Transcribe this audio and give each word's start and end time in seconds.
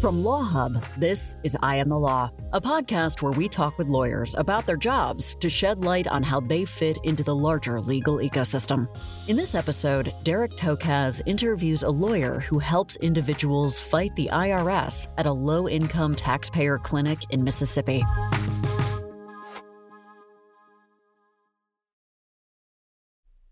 From 0.00 0.24
Law 0.24 0.42
Hub, 0.42 0.82
this 0.96 1.36
is 1.44 1.58
I 1.62 1.76
Am 1.76 1.90
the 1.90 1.98
Law, 1.98 2.30
a 2.54 2.60
podcast 2.60 3.20
where 3.20 3.32
we 3.32 3.50
talk 3.50 3.76
with 3.76 3.86
lawyers 3.86 4.34
about 4.34 4.64
their 4.64 4.78
jobs 4.78 5.34
to 5.34 5.50
shed 5.50 5.84
light 5.84 6.08
on 6.08 6.22
how 6.22 6.40
they 6.40 6.64
fit 6.64 6.96
into 7.04 7.22
the 7.22 7.36
larger 7.36 7.78
legal 7.82 8.16
ecosystem. 8.16 8.88
In 9.28 9.36
this 9.36 9.54
episode, 9.54 10.14
Derek 10.22 10.52
Tokaz 10.52 11.20
interviews 11.26 11.82
a 11.82 11.90
lawyer 11.90 12.40
who 12.40 12.58
helps 12.58 12.96
individuals 12.96 13.78
fight 13.78 14.16
the 14.16 14.30
IRS 14.32 15.06
at 15.18 15.26
a 15.26 15.32
low 15.32 15.68
income 15.68 16.14
taxpayer 16.14 16.78
clinic 16.78 17.18
in 17.28 17.44
Mississippi. 17.44 18.02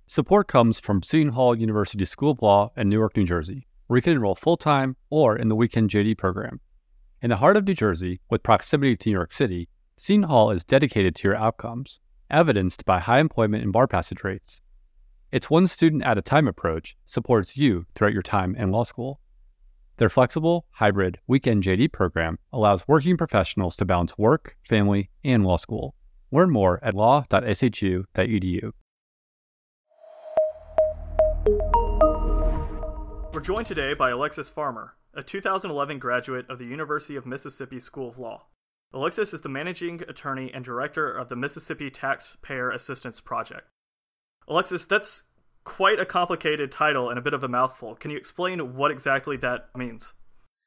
Support 0.06 0.48
comes 0.48 0.80
from 0.80 1.02
Seton 1.02 1.34
Hall 1.34 1.55
University 1.55 2.06
School 2.06 2.30
of 2.30 2.41
Law 2.41 2.72
in 2.74 2.88
Newark, 2.88 3.19
New 3.19 3.24
Jersey, 3.27 3.67
where 3.88 3.98
you 3.98 4.02
can 4.02 4.12
enroll 4.12 4.34
full 4.34 4.56
time 4.56 4.97
or 5.10 5.37
in 5.37 5.48
the 5.48 5.56
weekend 5.56 5.91
JD 5.91 6.16
program. 6.16 6.60
In 7.20 7.30
the 7.30 7.37
heart 7.37 7.56
of 7.56 7.66
New 7.66 7.74
Jersey, 7.74 8.20
with 8.30 8.45
proximity 8.45 8.97
to 8.97 9.09
New 9.09 9.14
York 9.14 9.33
City, 9.33 9.69
Seton 9.97 10.23
Hall 10.23 10.52
is 10.52 10.62
dedicated 10.62 11.16
to 11.16 11.27
your 11.27 11.37
outcomes, 11.37 11.98
evidenced 12.30 12.84
by 12.84 13.01
high 13.01 13.19
employment 13.19 13.64
and 13.64 13.73
bar 13.73 13.88
passage 13.88 14.23
rates. 14.23 14.61
Its 15.33 15.51
one 15.51 15.66
student 15.66 16.05
at 16.05 16.17
a 16.17 16.22
time 16.22 16.47
approach 16.47 16.97
supports 17.05 17.58
you 17.58 17.86
throughout 17.95 18.12
your 18.12 18.22
time 18.22 18.55
in 18.55 18.70
law 18.70 18.84
school. 18.84 19.20
Their 19.97 20.08
flexible, 20.08 20.67
hybrid, 20.70 21.19
weekend 21.27 21.64
JD 21.64 21.92
program 21.92 22.39
allows 22.52 22.86
working 22.86 23.17
professionals 23.17 23.77
to 23.77 23.84
balance 23.84 24.17
work, 24.17 24.56
family, 24.62 25.11
and 25.25 25.45
law 25.45 25.56
school. 25.56 25.97
Learn 26.30 26.50
more 26.50 26.78
at 26.84 26.95
law.shu.edu. 26.95 28.73
We're 33.39 33.44
joined 33.44 33.69
today 33.69 33.94
by 33.94 34.11
Alexis 34.11 34.48
Farmer, 34.48 34.97
a 35.14 35.22
2011 35.22 36.00
graduate 36.00 36.50
of 36.50 36.58
the 36.58 36.64
University 36.64 37.14
of 37.14 37.25
Mississippi 37.25 37.78
School 37.78 38.08
of 38.08 38.19
Law. 38.19 38.47
Alexis 38.92 39.33
is 39.33 39.42
the 39.42 39.48
managing 39.48 40.03
attorney 40.08 40.50
and 40.53 40.64
director 40.64 41.08
of 41.08 41.28
the 41.28 41.36
Mississippi 41.36 41.89
Taxpayer 41.89 42.69
Assistance 42.72 43.20
Project. 43.20 43.69
Alexis, 44.48 44.86
that's 44.86 45.22
quite 45.62 46.00
a 46.00 46.05
complicated 46.05 46.72
title 46.72 47.08
and 47.08 47.17
a 47.17 47.22
bit 47.22 47.33
of 47.33 47.45
a 47.45 47.48
mouthful. 47.48 47.95
Can 47.95 48.11
you 48.11 48.17
explain 48.17 48.75
what 48.75 48.91
exactly 48.91 49.36
that 49.36 49.69
means? 49.77 50.14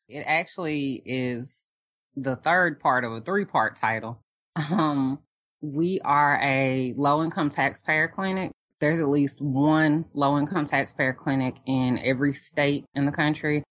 It 0.07 0.23
actually 0.25 1.01
is 1.05 1.67
the 2.15 2.37
third 2.37 2.79
part 2.79 3.03
of 3.03 3.11
a 3.11 3.19
three 3.19 3.43
part 3.43 3.75
title. 3.75 4.21
Um, 4.71 5.19
we 5.61 5.99
are 6.05 6.39
a 6.41 6.93
low 6.95 7.21
income 7.21 7.49
taxpayer 7.49 8.07
clinic 8.07 8.53
there's 8.81 8.99
at 8.99 9.07
least 9.07 9.41
one 9.41 10.05
low 10.13 10.37
income 10.37 10.65
taxpayer 10.65 11.13
clinic 11.13 11.57
in 11.65 11.99
every 12.03 12.33
state 12.33 12.83
in 12.95 13.05
the 13.05 13.11
country. 13.11 13.63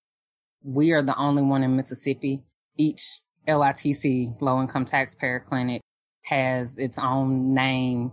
We 0.63 0.93
are 0.93 1.03
the 1.03 1.17
only 1.17 1.43
one 1.43 1.65
in 1.65 1.77
Mississippi. 1.77 2.45
Each 2.79 3.21
LITC 3.47 4.41
low 4.41 4.61
income 4.61 4.85
taxpayer 4.85 5.41
clinic 5.41 5.83
has 6.27 6.79
its 6.79 6.99
own 6.99 7.53
name 7.55 8.13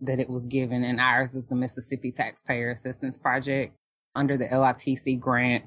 that 0.00 0.20
it 0.20 0.30
was 0.30 0.46
given 0.46 0.84
and 0.84 1.00
ours 1.00 1.34
is 1.34 1.48
the 1.48 1.56
Mississippi 1.56 2.12
Taxpayer 2.12 2.70
Assistance 2.70 3.18
Project. 3.18 3.74
Under 4.14 4.36
the 4.36 4.46
LITC 4.46 5.18
grant, 5.18 5.64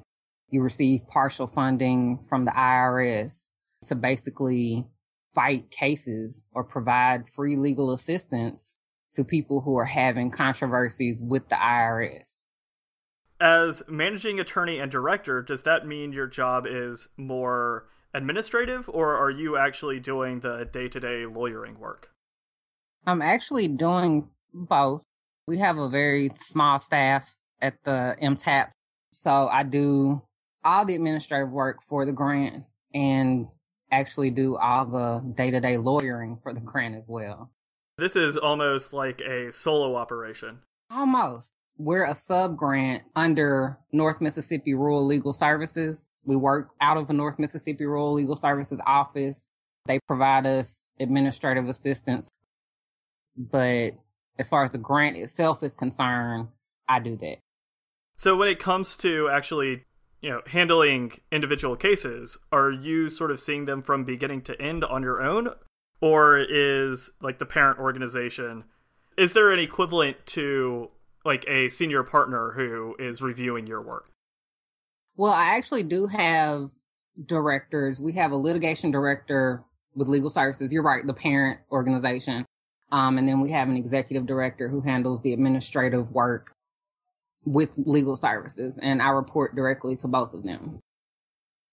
you 0.48 0.62
receive 0.62 1.06
partial 1.08 1.46
funding 1.46 2.18
from 2.28 2.44
the 2.44 2.52
IRS 2.52 3.48
to 3.86 3.94
basically 3.94 4.86
fight 5.34 5.70
cases 5.70 6.46
or 6.52 6.64
provide 6.64 7.28
free 7.28 7.56
legal 7.56 7.92
assistance 7.92 8.74
to 9.12 9.24
people 9.24 9.62
who 9.62 9.76
are 9.76 9.86
having 9.86 10.30
controversies 10.30 11.22
with 11.22 11.48
the 11.48 11.56
IRS. 11.56 12.42
As 13.40 13.82
managing 13.88 14.38
attorney 14.38 14.78
and 14.78 14.90
director, 14.90 15.42
does 15.42 15.62
that 15.62 15.86
mean 15.86 16.12
your 16.12 16.26
job 16.26 16.66
is 16.68 17.08
more 17.16 17.88
administrative 18.12 18.88
or 18.88 19.16
are 19.16 19.30
you 19.30 19.56
actually 19.56 20.00
doing 20.00 20.40
the 20.40 20.68
day 20.70 20.88
to 20.88 21.00
day 21.00 21.26
lawyering 21.26 21.78
work? 21.78 22.10
I'm 23.06 23.22
actually 23.22 23.68
doing 23.68 24.30
both. 24.52 25.04
We 25.46 25.58
have 25.58 25.78
a 25.78 25.88
very 25.88 26.28
small 26.36 26.78
staff 26.78 27.36
at 27.60 27.82
the 27.84 28.16
MTAP. 28.22 28.70
So 29.12 29.48
I 29.48 29.62
do 29.62 30.22
all 30.62 30.84
the 30.84 30.94
administrative 30.94 31.50
work 31.50 31.82
for 31.82 32.04
the 32.04 32.12
grant 32.12 32.64
and 32.94 33.46
actually 33.90 34.30
do 34.30 34.56
all 34.56 34.84
the 34.84 35.32
day 35.34 35.50
to 35.50 35.60
day 35.60 35.76
lawyering 35.78 36.38
for 36.42 36.52
the 36.52 36.60
grant 36.60 36.94
as 36.94 37.08
well. 37.08 37.50
This 38.00 38.16
is 38.16 38.38
almost 38.38 38.94
like 38.94 39.20
a 39.20 39.52
solo 39.52 39.94
operation. 39.94 40.60
Almost. 40.90 41.52
We're 41.76 42.06
a 42.06 42.14
sub 42.14 42.56
grant 42.56 43.02
under 43.14 43.78
North 43.92 44.22
Mississippi 44.22 44.72
Rural 44.72 45.04
Legal 45.04 45.34
Services. 45.34 46.06
We 46.24 46.34
work 46.34 46.70
out 46.80 46.96
of 46.96 47.08
the 47.08 47.12
North 47.12 47.38
Mississippi 47.38 47.84
Rural 47.84 48.14
Legal 48.14 48.36
Services 48.36 48.80
office. 48.86 49.46
They 49.86 50.00
provide 50.08 50.46
us 50.46 50.88
administrative 50.98 51.68
assistance. 51.68 52.30
But 53.36 53.90
as 54.38 54.48
far 54.48 54.64
as 54.64 54.70
the 54.70 54.78
grant 54.78 55.18
itself 55.18 55.62
is 55.62 55.74
concerned, 55.74 56.48
I 56.88 57.00
do 57.00 57.18
that. 57.18 57.36
So 58.16 58.34
when 58.34 58.48
it 58.48 58.58
comes 58.58 58.96
to 58.98 59.28
actually, 59.28 59.84
you 60.22 60.30
know, 60.30 60.40
handling 60.46 61.20
individual 61.30 61.76
cases, 61.76 62.38
are 62.50 62.70
you 62.70 63.10
sort 63.10 63.30
of 63.30 63.40
seeing 63.40 63.66
them 63.66 63.82
from 63.82 64.04
beginning 64.04 64.40
to 64.44 64.58
end 64.58 64.84
on 64.84 65.02
your 65.02 65.20
own 65.20 65.50
or 66.00 66.38
is 66.38 67.10
like 67.20 67.38
the 67.38 67.46
parent 67.46 67.78
organization 67.78 68.64
is 69.18 69.34
there 69.34 69.52
an 69.52 69.58
equivalent 69.58 70.16
to 70.24 70.88
like 71.24 71.44
a 71.46 71.68
senior 71.68 72.02
partner 72.02 72.52
who 72.52 72.96
is 72.98 73.20
reviewing 73.20 73.66
your 73.66 73.82
work? 73.82 74.10
Well 75.16 75.32
i 75.32 75.56
actually 75.56 75.82
do 75.82 76.06
have 76.06 76.70
directors. 77.26 78.00
We 78.00 78.12
have 78.14 78.30
a 78.30 78.36
litigation 78.36 78.90
director 78.90 79.60
with 79.94 80.08
legal 80.08 80.30
services. 80.30 80.72
You're 80.72 80.82
right 80.82 81.06
the 81.06 81.14
parent 81.14 81.60
organization. 81.70 82.46
Um, 82.92 83.18
and 83.18 83.28
then 83.28 83.40
we 83.40 83.52
have 83.52 83.68
an 83.68 83.76
executive 83.76 84.26
director 84.26 84.68
who 84.68 84.80
handles 84.80 85.20
the 85.20 85.32
administrative 85.32 86.10
work 86.10 86.52
with 87.46 87.72
legal 87.76 88.16
services 88.16 88.78
and 88.82 89.00
i 89.00 89.08
report 89.08 89.56
directly 89.56 89.96
to 89.96 90.08
both 90.08 90.34
of 90.34 90.42
them. 90.44 90.80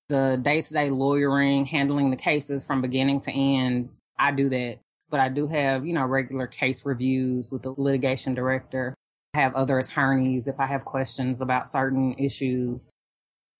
The 0.08 0.40
day-to-day 0.42 0.90
lawyering 0.90 1.66
handling 1.66 2.10
the 2.10 2.16
cases 2.16 2.66
from 2.66 2.82
beginning 2.82 3.20
to 3.22 3.32
end 3.32 3.90
I 4.20 4.32
do 4.32 4.50
that, 4.50 4.80
but 5.10 5.20
I 5.20 5.30
do 5.30 5.48
have, 5.48 5.86
you 5.86 5.94
know, 5.94 6.06
regular 6.06 6.48
case 6.48 6.86
reviews 6.86 7.52
with 7.52 7.64
the 7.64 7.74
litigation 7.78 8.34
director. 8.34 8.94
I 9.34 9.40
have 9.40 9.54
other 9.56 9.78
attorneys 9.78 10.48
if 10.48 10.60
I 10.60 10.66
have 10.66 10.86
questions 10.86 11.42
about 11.42 11.68
certain 11.68 12.16
issues. 12.18 12.90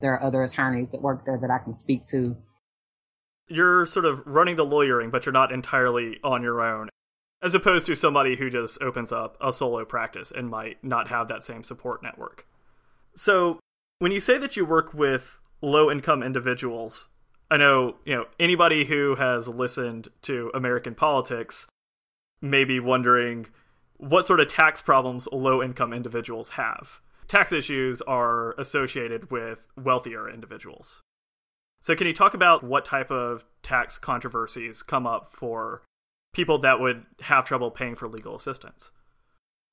There 0.02 0.14
are 0.14 0.24
other 0.24 0.44
attorneys 0.44 0.90
that 0.90 1.02
work 1.02 1.26
there 1.26 1.38
that 1.38 1.52
I 1.52 1.60
can 1.64 1.74
speak 1.74 2.06
to. 2.08 2.38
You're 3.48 3.86
sort 3.86 4.06
of 4.06 4.26
running 4.26 4.56
the 4.56 4.66
lawyering, 4.66 5.10
but 5.10 5.26
you're 5.26 5.34
not 5.34 5.52
entirely 5.52 6.20
on 6.24 6.44
your 6.44 6.62
own, 6.62 6.90
as 7.42 7.56
opposed 7.56 7.86
to 7.86 7.96
somebody 7.96 8.36
who 8.36 8.50
just 8.50 8.82
opens 8.82 9.12
up 9.12 9.38
a 9.40 9.54
solo 9.54 9.86
practice 9.86 10.32
and 10.36 10.50
might 10.50 10.84
not 10.84 11.08
have 11.08 11.28
that 11.30 11.44
same 11.44 11.64
support 11.64 12.04
network. 12.04 12.46
So, 13.16 13.60
when 14.00 14.12
you 14.12 14.20
say 14.20 14.38
that 14.38 14.58
you 14.58 14.66
work 14.66 14.94
with 14.94 15.40
low 15.62 15.90
income 15.90 16.22
individuals, 16.22 17.08
I 17.50 17.58
know, 17.58 17.96
you 18.06 18.16
know, 18.16 18.26
anybody 18.40 18.86
who 18.86 19.16
has 19.16 19.48
listened 19.48 20.10
to 20.24 20.52
American 20.54 20.96
politics 20.96 21.68
may 22.42 22.64
be 22.66 22.80
wondering 22.80 23.48
what 23.98 24.28
sort 24.28 24.40
of 24.40 24.48
tax 24.48 24.82
problems 24.82 25.28
low 25.32 25.64
income 25.64 25.94
individuals 25.94 26.52
have. 26.52 27.00
Tax 27.28 27.52
issues 27.52 28.02
are 28.04 28.54
associated 28.60 29.32
with 29.32 29.68
wealthier 29.76 30.30
individuals. 30.30 31.02
So, 31.82 31.96
can 31.96 32.08
you 32.08 32.14
talk 32.14 32.34
about 32.34 32.64
what 32.64 32.86
type 32.86 33.12
of 33.12 33.46
tax 33.64 33.98
controversies 33.98 34.82
come 34.82 35.06
up 35.06 35.30
for 35.32 35.84
people 36.34 36.58
that 36.60 36.80
would 36.80 37.06
have 37.22 37.46
trouble 37.46 37.72
paying 37.72 37.96
for 37.96 38.08
legal 38.08 38.36
assistance? 38.36 38.92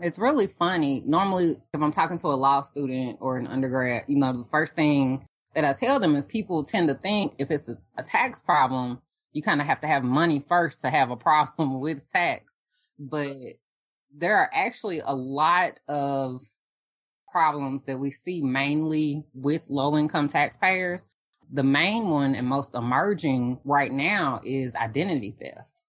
It's 0.01 0.19
really 0.19 0.47
funny. 0.47 1.03
Normally, 1.07 1.55
if 1.73 1.81
I'm 1.81 1.93
talking 1.93 2.19
to 2.19 2.27
a 2.29 2.35
law 2.35 2.61
student 2.63 3.19
or 3.21 3.39
an 3.39 3.47
undergrad, 3.47 4.03
you 4.09 4.19
know, 4.19 4.33
the 4.33 4.45
first 4.51 4.75
thing 4.75 5.27
that 5.55 5.65
I 5.65 5.73
tell 5.73 6.01
them 6.01 6.15
is 6.15 6.27
people 6.27 6.65
tend 6.65 6.89
to 6.89 6.95
think 6.95 7.35
if 7.39 7.51
it's 7.51 7.69
a, 7.69 7.77
a 7.99 8.03
tax 8.03 8.41
problem, 8.41 9.01
you 9.33 9.43
kind 9.43 9.61
of 9.61 9.67
have 9.67 9.81
to 9.83 9.87
have 9.87 10.05
money 10.05 10.45
first 10.49 10.81
to 10.81 10.91
have 10.91 11.11
a 11.11 11.17
problem 11.17 11.81
with 11.81 12.11
tax. 12.11 12.55
But 12.99 13.33
there 14.17 14.37
are 14.37 14.51
actually 14.53 15.01
a 15.05 15.15
lot 15.15 15.81
of 15.89 16.43
problems 17.33 17.85
that 17.85 17.99
we 17.99 18.11
see 18.13 18.43
mainly 18.43 19.25
with 19.35 19.69
low 19.69 19.97
income 19.97 20.29
taxpayers. 20.29 21.05
The 21.53 21.65
main 21.65 22.09
one 22.09 22.35
and 22.35 22.47
most 22.47 22.75
emerging 22.75 23.61
right 23.65 23.91
now 23.91 24.41
is 24.45 24.75
identity 24.77 25.35
theft. 25.39 25.83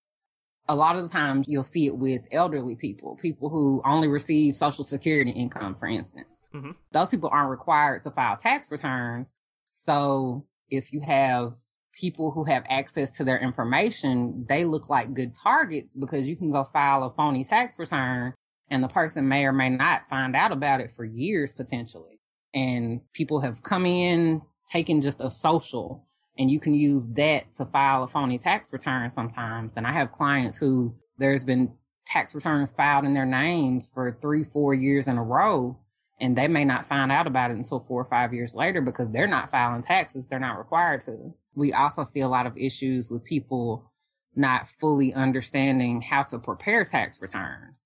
a 0.68 0.76
lot 0.76 0.96
of 0.96 1.04
the 1.04 1.10
times 1.10 1.46
you'll 1.48 1.64
see 1.64 1.86
it 1.86 1.98
with 1.98 2.22
elderly 2.32 2.76
people, 2.76 3.18
people 3.22 3.50
who 3.50 3.82
only 3.86 4.08
receive 4.08 4.56
social 4.56 4.84
security 4.84 5.32
income, 5.32 5.76
for 5.76 5.88
instance. 5.88 6.44
Mm-hmm. 6.54 6.72
Those 6.92 7.10
people 7.10 7.30
aren't 7.32 7.52
required 7.52 8.02
to 8.04 8.12
file 8.12 8.36
tax 8.36 8.72
returns. 8.72 9.36
So 9.77 10.45
if 10.69 10.94
you 10.94 11.01
have 11.01 11.56
people 11.92 12.31
who 12.31 12.45
have 12.45 12.63
access 12.69 13.12
to 13.18 13.25
their 13.25 13.38
information, 13.38 14.45
they 14.48 14.63
look 14.63 14.88
like 14.88 15.13
good 15.13 15.33
targets 15.36 15.98
because 15.98 16.30
you 16.30 16.38
can 16.38 16.50
go 16.50 16.63
file 16.63 17.04
a 17.04 17.13
phony 17.13 17.44
tax 17.44 17.77
return 17.77 18.33
and 18.69 18.81
the 18.81 18.88
person 18.88 19.27
may 19.27 19.45
or 19.45 19.51
may 19.51 19.69
not 19.69 20.07
find 20.07 20.33
out 20.33 20.54
about 20.54 20.80
it 20.80 20.94
for 20.94 21.04
years 21.04 21.54
potentially. 21.54 22.22
And 22.54 23.01
people 23.12 23.42
have 23.42 23.63
come 23.63 23.86
in, 23.86 24.42
taken 24.66 25.01
just 25.01 25.19
a 25.19 25.30
social 25.30 26.07
and 26.38 26.50
you 26.50 26.62
can 26.62 26.74
use 26.74 27.07
that 27.10 27.54
to 27.56 27.66
file 27.66 28.04
a 28.04 28.07
phony 28.07 28.38
tax 28.38 28.71
return 28.71 29.10
sometimes. 29.10 29.75
And 29.75 29.86
I 29.86 29.92
have 29.92 30.13
clients 30.13 30.56
who 30.56 30.94
there's 31.18 31.44
been 31.44 31.74
tax 32.06 32.33
returns 32.33 32.71
filed 32.71 33.04
in 33.04 33.12
their 33.12 33.25
names 33.25 33.92
for 33.94 34.18
three, 34.21 34.45
four 34.45 34.74
years 34.74 35.10
in 35.10 35.18
a 35.18 35.24
row. 35.24 35.78
And 36.20 36.38
they 36.38 36.48
may 36.48 36.64
not 36.64 36.86
find 36.86 37.12
out 37.12 37.28
about 37.28 37.52
it 37.52 37.58
until 37.58 37.80
four 37.80 38.02
or 38.02 38.06
five 38.06 38.34
years 38.34 38.56
later 38.56 38.82
because 38.82 39.10
they're 39.10 39.28
not 39.28 39.52
filing 39.52 39.82
taxes. 39.82 40.28
They're 40.28 40.40
not 40.40 40.58
required 40.58 41.02
to. 41.02 41.34
We 41.56 41.74
also 41.74 42.04
see 42.04 42.22
a 42.22 42.30
lot 42.30 42.46
of 42.46 42.58
issues 42.58 43.10
with 43.12 43.24
people 43.24 43.92
not 44.36 44.68
fully 44.68 45.14
understanding 45.14 46.02
how 46.02 46.24
to 46.24 46.40
prepare 46.40 46.86
tax 46.86 47.22
returns. 47.22 47.84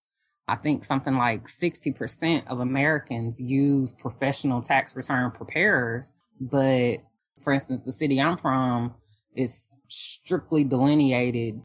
I 0.47 0.55
think 0.55 0.83
something 0.83 1.15
like 1.15 1.45
60% 1.45 2.47
of 2.47 2.59
Americans 2.59 3.39
use 3.39 3.91
professional 3.91 4.61
tax 4.63 4.95
return 4.95 5.31
preparers, 5.31 6.11
but 6.41 6.97
for 7.43 7.53
instance, 7.53 7.83
the 7.83 7.91
city 7.91 8.19
I'm 8.19 8.35
from 8.35 8.95
is 9.35 9.77
strictly 9.87 10.63
delineated 10.63 11.61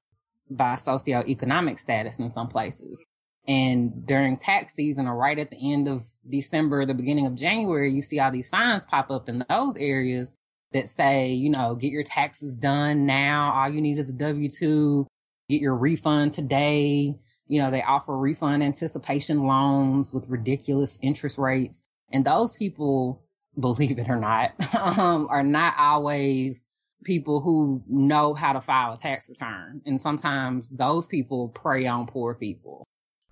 by 0.50 0.74
socioeconomic 0.74 1.80
status 1.80 2.18
in 2.18 2.30
some 2.30 2.48
places. 2.48 3.02
And 3.46 4.06
during 4.06 4.36
tax 4.36 4.74
season 4.74 5.06
or 5.06 5.14
right 5.14 5.38
at 5.38 5.50
the 5.50 5.72
end 5.72 5.86
of 5.86 6.06
December, 6.28 6.86
the 6.86 6.94
beginning 6.94 7.26
of 7.26 7.34
January, 7.34 7.92
you 7.92 8.00
see 8.00 8.18
all 8.18 8.30
these 8.30 8.48
signs 8.48 8.86
pop 8.86 9.10
up 9.10 9.28
in 9.28 9.44
those 9.48 9.76
areas 9.76 10.34
that 10.72 10.88
say, 10.88 11.32
you 11.32 11.50
know, 11.50 11.74
get 11.74 11.92
your 11.92 12.02
taxes 12.02 12.56
done 12.56 13.06
now. 13.06 13.52
All 13.52 13.68
you 13.68 13.80
need 13.80 13.98
is 13.98 14.10
a 14.10 14.14
W 14.14 14.48
2, 14.48 15.06
get 15.48 15.60
your 15.60 15.76
refund 15.76 16.32
today. 16.32 17.14
You 17.46 17.60
know, 17.60 17.70
they 17.70 17.82
offer 17.82 18.16
refund 18.16 18.62
anticipation 18.62 19.44
loans 19.44 20.12
with 20.12 20.28
ridiculous 20.28 20.98
interest 21.02 21.36
rates. 21.36 21.82
And 22.12 22.24
those 22.24 22.56
people 22.56 23.22
believe 23.60 23.98
it 23.98 24.08
or 24.08 24.16
not, 24.16 24.52
um, 24.98 25.28
are 25.30 25.42
not 25.42 25.74
always 25.78 26.64
people 27.04 27.40
who 27.40 27.82
know 27.86 28.34
how 28.34 28.54
to 28.54 28.60
file 28.60 28.94
a 28.94 28.96
tax 28.96 29.28
return. 29.28 29.82
And 29.84 30.00
sometimes 30.00 30.68
those 30.70 31.06
people 31.06 31.50
prey 31.50 31.86
on 31.86 32.06
poor 32.06 32.34
people. 32.34 32.86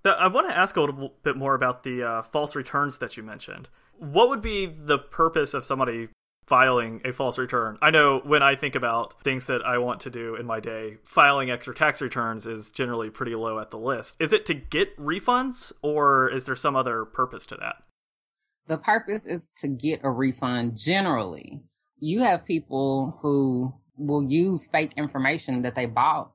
I 0.05 0.27
want 0.27 0.49
to 0.49 0.57
ask 0.57 0.75
a 0.75 0.81
little 0.81 1.13
bit 1.23 1.37
more 1.37 1.55
about 1.55 1.83
the 1.83 2.03
uh, 2.03 2.21
false 2.23 2.55
returns 2.55 2.97
that 2.97 3.15
you 3.15 3.23
mentioned. 3.23 3.69
What 3.97 4.29
would 4.29 4.41
be 4.41 4.65
the 4.65 4.97
purpose 4.97 5.53
of 5.53 5.63
somebody 5.63 6.09
filing 6.45 7.01
a 7.05 7.13
false 7.13 7.37
return? 7.37 7.77
I 7.81 7.89
know 7.89 8.19
when 8.23 8.43
I 8.43 8.55
think 8.55 8.75
about 8.75 9.23
things 9.23 9.45
that 9.47 9.65
I 9.65 9.77
want 9.77 10.01
to 10.01 10.09
do 10.09 10.35
in 10.35 10.45
my 10.45 10.59
day, 10.59 10.97
filing 11.03 11.49
extra 11.49 11.73
tax 11.73 12.01
returns 12.01 12.45
is 12.45 12.69
generally 12.69 13.09
pretty 13.09 13.35
low 13.35 13.59
at 13.59 13.71
the 13.71 13.77
list. 13.77 14.15
Is 14.19 14.33
it 14.33 14.45
to 14.47 14.53
get 14.53 14.97
refunds 14.97 15.71
or 15.81 16.29
is 16.29 16.45
there 16.45 16.55
some 16.55 16.75
other 16.75 17.05
purpose 17.05 17.45
to 17.47 17.55
that? 17.55 17.75
The 18.67 18.77
purpose 18.77 19.25
is 19.25 19.51
to 19.61 19.67
get 19.67 20.01
a 20.03 20.11
refund 20.11 20.77
generally. 20.77 21.63
You 21.99 22.21
have 22.21 22.45
people 22.45 23.19
who 23.21 23.73
will 23.97 24.23
use 24.23 24.67
fake 24.67 24.93
information 24.97 25.61
that 25.61 25.75
they 25.75 25.85
bought 25.85 26.31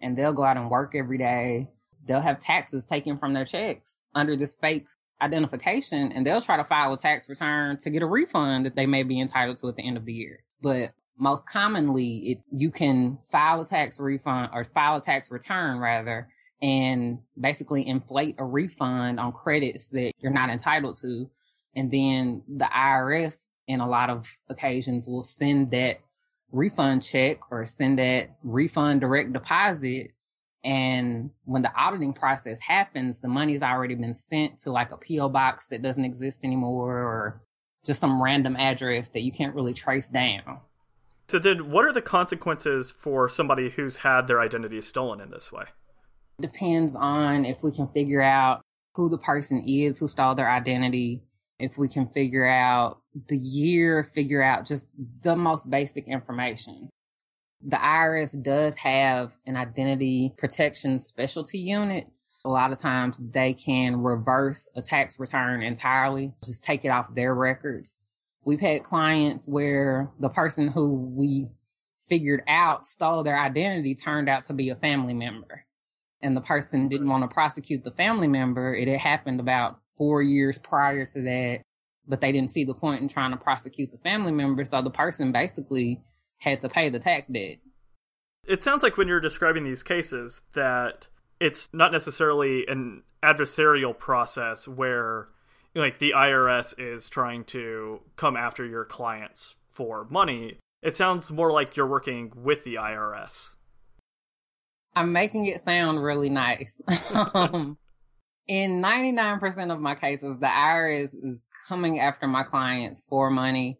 and 0.00 0.16
they'll 0.16 0.32
go 0.32 0.44
out 0.44 0.56
and 0.56 0.70
work 0.70 0.94
every 0.94 1.18
day. 1.18 1.66
They'll 2.04 2.20
have 2.20 2.38
taxes 2.38 2.86
taken 2.86 3.18
from 3.18 3.32
their 3.32 3.44
checks 3.44 3.96
under 4.14 4.36
this 4.36 4.54
fake 4.54 4.88
identification 5.20 6.10
and 6.12 6.26
they'll 6.26 6.40
try 6.40 6.56
to 6.56 6.64
file 6.64 6.92
a 6.92 6.98
tax 6.98 7.28
return 7.28 7.78
to 7.78 7.90
get 7.90 8.02
a 8.02 8.06
refund 8.06 8.66
that 8.66 8.74
they 8.74 8.86
may 8.86 9.02
be 9.04 9.20
entitled 9.20 9.56
to 9.58 9.68
at 9.68 9.76
the 9.76 9.86
end 9.86 9.96
of 9.96 10.04
the 10.04 10.12
year. 10.12 10.40
But 10.60 10.92
most 11.16 11.46
commonly, 11.46 12.16
it, 12.16 12.38
you 12.50 12.70
can 12.70 13.18
file 13.30 13.60
a 13.60 13.64
tax 13.64 14.00
refund 14.00 14.50
or 14.52 14.64
file 14.64 14.96
a 14.96 15.00
tax 15.00 15.30
return 15.30 15.78
rather 15.78 16.28
and 16.60 17.20
basically 17.38 17.86
inflate 17.86 18.36
a 18.38 18.44
refund 18.44 19.20
on 19.20 19.32
credits 19.32 19.88
that 19.88 20.12
you're 20.18 20.32
not 20.32 20.50
entitled 20.50 20.96
to 21.02 21.30
and 21.74 21.90
then 21.90 22.42
the 22.48 22.64
IRS 22.64 23.48
in 23.66 23.80
a 23.80 23.88
lot 23.88 24.10
of 24.10 24.38
occasions 24.48 25.06
will 25.06 25.22
send 25.22 25.70
that 25.70 25.96
refund 26.50 27.02
check 27.02 27.38
or 27.50 27.64
send 27.64 27.98
that 27.98 28.28
refund 28.42 29.00
direct 29.00 29.32
deposit. 29.32 30.12
And 30.64 31.30
when 31.44 31.62
the 31.62 31.74
auditing 31.76 32.12
process 32.12 32.60
happens, 32.60 33.20
the 33.20 33.28
money's 33.28 33.62
already 33.62 33.94
been 33.94 34.14
sent 34.14 34.58
to 34.60 34.70
like 34.70 34.92
a 34.92 34.96
PO 34.96 35.28
box 35.30 35.68
that 35.68 35.82
doesn't 35.82 36.04
exist 36.04 36.44
anymore 36.44 36.98
or 36.98 37.42
just 37.84 38.00
some 38.00 38.22
random 38.22 38.54
address 38.56 39.08
that 39.10 39.22
you 39.22 39.32
can't 39.32 39.54
really 39.54 39.72
trace 39.72 40.08
down. 40.08 40.60
So 41.28 41.38
then 41.38 41.70
what 41.70 41.84
are 41.84 41.92
the 41.92 42.02
consequences 42.02 42.90
for 42.90 43.28
somebody 43.28 43.70
who's 43.70 43.98
had 43.98 44.26
their 44.26 44.40
identity 44.40 44.80
stolen 44.82 45.20
in 45.20 45.30
this 45.30 45.50
way? 45.50 45.64
Depends 46.40 46.94
on 46.94 47.44
if 47.44 47.62
we 47.62 47.72
can 47.72 47.88
figure 47.88 48.22
out 48.22 48.62
who 48.94 49.08
the 49.08 49.18
person 49.18 49.62
is 49.66 49.98
who 49.98 50.08
stole 50.08 50.34
their 50.34 50.50
identity, 50.50 51.22
if 51.58 51.78
we 51.78 51.88
can 51.88 52.06
figure 52.06 52.46
out 52.46 53.00
the 53.28 53.36
year, 53.36 54.02
figure 54.02 54.42
out 54.42 54.66
just 54.66 54.88
the 55.22 55.36
most 55.36 55.70
basic 55.70 56.06
information. 56.08 56.90
The 57.64 57.76
IRS 57.76 58.42
does 58.42 58.76
have 58.76 59.36
an 59.46 59.56
identity 59.56 60.32
protection 60.36 60.98
specialty 60.98 61.58
unit. 61.58 62.08
A 62.44 62.50
lot 62.50 62.72
of 62.72 62.80
times 62.80 63.18
they 63.18 63.54
can 63.54 64.02
reverse 64.02 64.68
a 64.74 64.82
tax 64.82 65.20
return 65.20 65.62
entirely, 65.62 66.34
just 66.44 66.64
take 66.64 66.84
it 66.84 66.88
off 66.88 67.14
their 67.14 67.34
records. 67.34 68.00
We've 68.44 68.60
had 68.60 68.82
clients 68.82 69.46
where 69.46 70.10
the 70.18 70.28
person 70.28 70.68
who 70.68 70.94
we 70.94 71.50
figured 72.00 72.42
out 72.48 72.84
stole 72.84 73.22
their 73.22 73.38
identity 73.38 73.94
turned 73.94 74.28
out 74.28 74.42
to 74.46 74.52
be 74.52 74.68
a 74.68 74.74
family 74.74 75.14
member. 75.14 75.64
And 76.20 76.36
the 76.36 76.40
person 76.40 76.88
didn't 76.88 77.08
want 77.08 77.22
to 77.22 77.32
prosecute 77.32 77.84
the 77.84 77.92
family 77.92 78.26
member. 78.26 78.74
It 78.74 78.88
had 78.88 79.00
happened 79.00 79.38
about 79.38 79.78
four 79.96 80.20
years 80.20 80.58
prior 80.58 81.06
to 81.06 81.22
that, 81.22 81.62
but 82.08 82.20
they 82.20 82.32
didn't 82.32 82.50
see 82.50 82.64
the 82.64 82.74
point 82.74 83.02
in 83.02 83.08
trying 83.08 83.30
to 83.30 83.36
prosecute 83.36 83.92
the 83.92 83.98
family 83.98 84.32
member. 84.32 84.64
So 84.64 84.82
the 84.82 84.90
person 84.90 85.30
basically 85.30 86.02
had 86.42 86.60
to 86.60 86.68
pay 86.68 86.88
the 86.88 86.98
tax 86.98 87.28
debt. 87.28 87.58
It 88.44 88.62
sounds 88.62 88.82
like 88.82 88.96
when 88.96 89.08
you're 89.08 89.20
describing 89.20 89.64
these 89.64 89.82
cases 89.82 90.42
that 90.54 91.06
it's 91.40 91.68
not 91.72 91.92
necessarily 91.92 92.66
an 92.66 93.02
adversarial 93.22 93.96
process 93.96 94.66
where 94.66 95.28
like 95.74 95.98
the 95.98 96.12
IRS 96.14 96.74
is 96.76 97.08
trying 97.08 97.44
to 97.44 98.00
come 98.16 98.36
after 98.36 98.64
your 98.64 98.84
clients 98.84 99.56
for 99.70 100.06
money. 100.10 100.58
It 100.82 100.96
sounds 100.96 101.30
more 101.30 101.52
like 101.52 101.76
you're 101.76 101.86
working 101.86 102.32
with 102.34 102.64
the 102.64 102.74
IRS. 102.74 103.54
I'm 104.94 105.12
making 105.12 105.46
it 105.46 105.60
sound 105.60 106.02
really 106.02 106.28
nice. 106.28 106.82
um, 107.34 107.78
in 108.46 108.82
99% 108.82 109.72
of 109.72 109.80
my 109.80 109.94
cases, 109.94 110.36
the 110.38 110.46
IRS 110.46 111.14
is 111.22 111.42
coming 111.68 112.00
after 112.00 112.26
my 112.26 112.42
clients 112.42 113.02
for 113.08 113.30
money. 113.30 113.78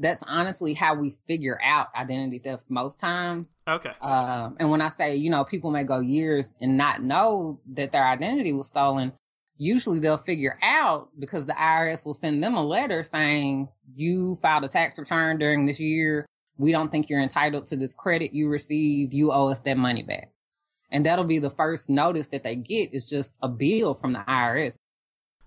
That's 0.00 0.22
honestly 0.22 0.72
how 0.72 0.94
we 0.94 1.14
figure 1.28 1.58
out 1.62 1.88
identity 1.94 2.38
theft 2.38 2.70
most 2.70 2.98
times. 2.98 3.54
Okay. 3.68 3.92
Uh, 4.00 4.50
and 4.58 4.70
when 4.70 4.80
I 4.80 4.88
say, 4.88 5.14
you 5.14 5.30
know, 5.30 5.44
people 5.44 5.70
may 5.70 5.84
go 5.84 6.00
years 6.00 6.54
and 6.60 6.78
not 6.78 7.02
know 7.02 7.60
that 7.74 7.92
their 7.92 8.04
identity 8.04 8.54
was 8.54 8.66
stolen, 8.66 9.12
usually 9.58 9.98
they'll 9.98 10.16
figure 10.16 10.58
out 10.62 11.10
because 11.18 11.44
the 11.44 11.52
IRS 11.52 12.06
will 12.06 12.14
send 12.14 12.42
them 12.42 12.54
a 12.54 12.64
letter 12.64 13.02
saying, 13.02 13.68
you 13.92 14.36
filed 14.40 14.64
a 14.64 14.68
tax 14.68 14.98
return 14.98 15.38
during 15.38 15.66
this 15.66 15.78
year. 15.78 16.24
We 16.56 16.72
don't 16.72 16.90
think 16.90 17.10
you're 17.10 17.20
entitled 17.20 17.66
to 17.66 17.76
this 17.76 17.92
credit 17.92 18.32
you 18.32 18.48
received. 18.48 19.12
You 19.12 19.32
owe 19.32 19.50
us 19.50 19.60
that 19.60 19.76
money 19.76 20.02
back. 20.02 20.30
And 20.90 21.04
that'll 21.04 21.24
be 21.26 21.38
the 21.38 21.50
first 21.50 21.90
notice 21.90 22.28
that 22.28 22.42
they 22.42 22.56
get 22.56 22.94
is 22.94 23.08
just 23.08 23.38
a 23.42 23.48
bill 23.48 23.94
from 23.94 24.12
the 24.12 24.20
IRS. 24.20 24.76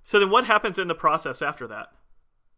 So 0.04 0.20
then 0.20 0.30
what 0.30 0.46
happens 0.46 0.78
in 0.78 0.88
the 0.88 0.96
process 0.96 1.42
after 1.42 1.66
that? 1.68 1.88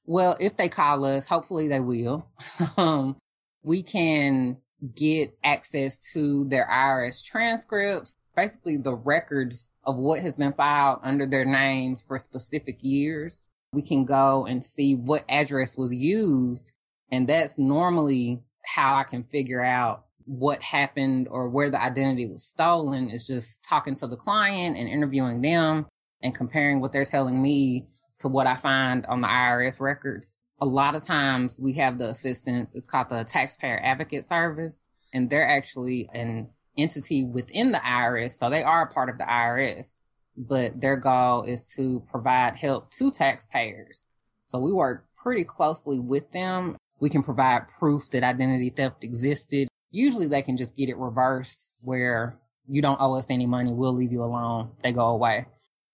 Well, 0.05 0.37
if 0.39 0.57
they 0.57 0.69
call 0.69 1.05
us, 1.05 1.27
hopefully 1.27 1.67
they 1.67 1.79
will. 1.79 2.29
um, 2.77 3.17
we 3.63 3.81
can 3.81 4.57
get 4.95 5.37
access 5.43 6.13
to 6.13 6.45
their 6.45 6.67
IRS 6.71 7.23
transcripts, 7.23 8.17
basically 8.35 8.77
the 8.77 8.95
records 8.95 9.69
of 9.83 9.95
what 9.97 10.19
has 10.19 10.37
been 10.37 10.53
filed 10.53 10.99
under 11.01 11.25
their 11.25 11.45
names 11.45 12.01
for 12.01 12.19
specific 12.19 12.77
years. 12.81 13.41
We 13.73 13.81
can 13.81 14.05
go 14.05 14.45
and 14.45 14.63
see 14.63 14.95
what 14.95 15.25
address 15.27 15.77
was 15.77 15.93
used. 15.93 16.77
And 17.11 17.27
that's 17.27 17.57
normally 17.57 18.43
how 18.65 18.95
I 18.95 19.03
can 19.03 19.23
figure 19.23 19.63
out 19.63 20.05
what 20.25 20.61
happened 20.61 21.27
or 21.29 21.49
where 21.49 21.69
the 21.69 21.81
identity 21.81 22.27
was 22.27 22.43
stolen 22.43 23.09
is 23.09 23.27
just 23.27 23.63
talking 23.63 23.95
to 23.95 24.07
the 24.07 24.17
client 24.17 24.75
and 24.75 24.89
interviewing 24.89 25.41
them 25.41 25.85
and 26.21 26.33
comparing 26.33 26.79
what 26.79 26.91
they're 26.91 27.05
telling 27.05 27.41
me 27.41 27.87
to 28.19 28.27
what 28.27 28.47
I 28.47 28.55
find 28.55 29.05
on 29.05 29.21
the 29.21 29.27
IRS 29.27 29.79
records. 29.79 30.37
A 30.61 30.65
lot 30.65 30.95
of 30.95 31.05
times 31.05 31.59
we 31.59 31.73
have 31.73 31.97
the 31.97 32.07
assistance. 32.07 32.75
It's 32.75 32.85
called 32.85 33.09
the 33.09 33.23
Taxpayer 33.23 33.79
Advocate 33.83 34.25
Service, 34.25 34.87
and 35.13 35.29
they're 35.29 35.47
actually 35.47 36.09
an 36.13 36.49
entity 36.77 37.25
within 37.25 37.71
the 37.71 37.79
IRS. 37.79 38.37
So 38.37 38.49
they 38.49 38.63
are 38.63 38.83
a 38.83 38.87
part 38.87 39.09
of 39.09 39.17
the 39.17 39.25
IRS, 39.25 39.95
but 40.37 40.79
their 40.79 40.97
goal 40.97 41.43
is 41.43 41.73
to 41.75 42.03
provide 42.09 42.55
help 42.55 42.91
to 42.91 43.11
taxpayers. 43.11 44.05
So 44.45 44.59
we 44.59 44.71
work 44.71 45.05
pretty 45.21 45.43
closely 45.43 45.99
with 45.99 46.31
them. 46.31 46.77
We 46.99 47.09
can 47.09 47.23
provide 47.23 47.67
proof 47.67 48.09
that 48.11 48.23
identity 48.23 48.69
theft 48.69 49.03
existed. 49.03 49.67
Usually 49.91 50.27
they 50.27 50.41
can 50.41 50.57
just 50.57 50.75
get 50.75 50.89
it 50.89 50.97
reversed 50.97 51.71
where 51.81 52.39
you 52.67 52.81
don't 52.81 53.01
owe 53.01 53.15
us 53.15 53.29
any 53.29 53.45
money. 53.45 53.73
We'll 53.73 53.93
leave 53.93 54.11
you 54.11 54.21
alone. 54.21 54.71
They 54.81 54.91
go 54.91 55.07
away. 55.07 55.47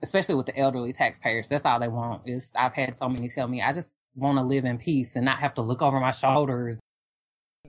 Especially 0.03 0.35
with 0.35 0.47
the 0.47 0.57
elderly 0.57 0.93
taxpayers. 0.93 1.47
That's 1.47 1.65
all 1.65 1.79
they 1.79 1.87
want 1.87 2.23
is 2.27 2.51
I've 2.57 2.73
had 2.73 2.95
so 2.95 3.07
many 3.07 3.29
tell 3.29 3.47
me, 3.47 3.61
I 3.61 3.71
just 3.71 3.95
want 4.15 4.37
to 4.37 4.43
live 4.43 4.65
in 4.65 4.77
peace 4.77 5.15
and 5.15 5.25
not 5.25 5.39
have 5.39 5.53
to 5.55 5.61
look 5.61 5.81
over 5.81 5.99
my 5.99 6.11
shoulders. 6.11 6.79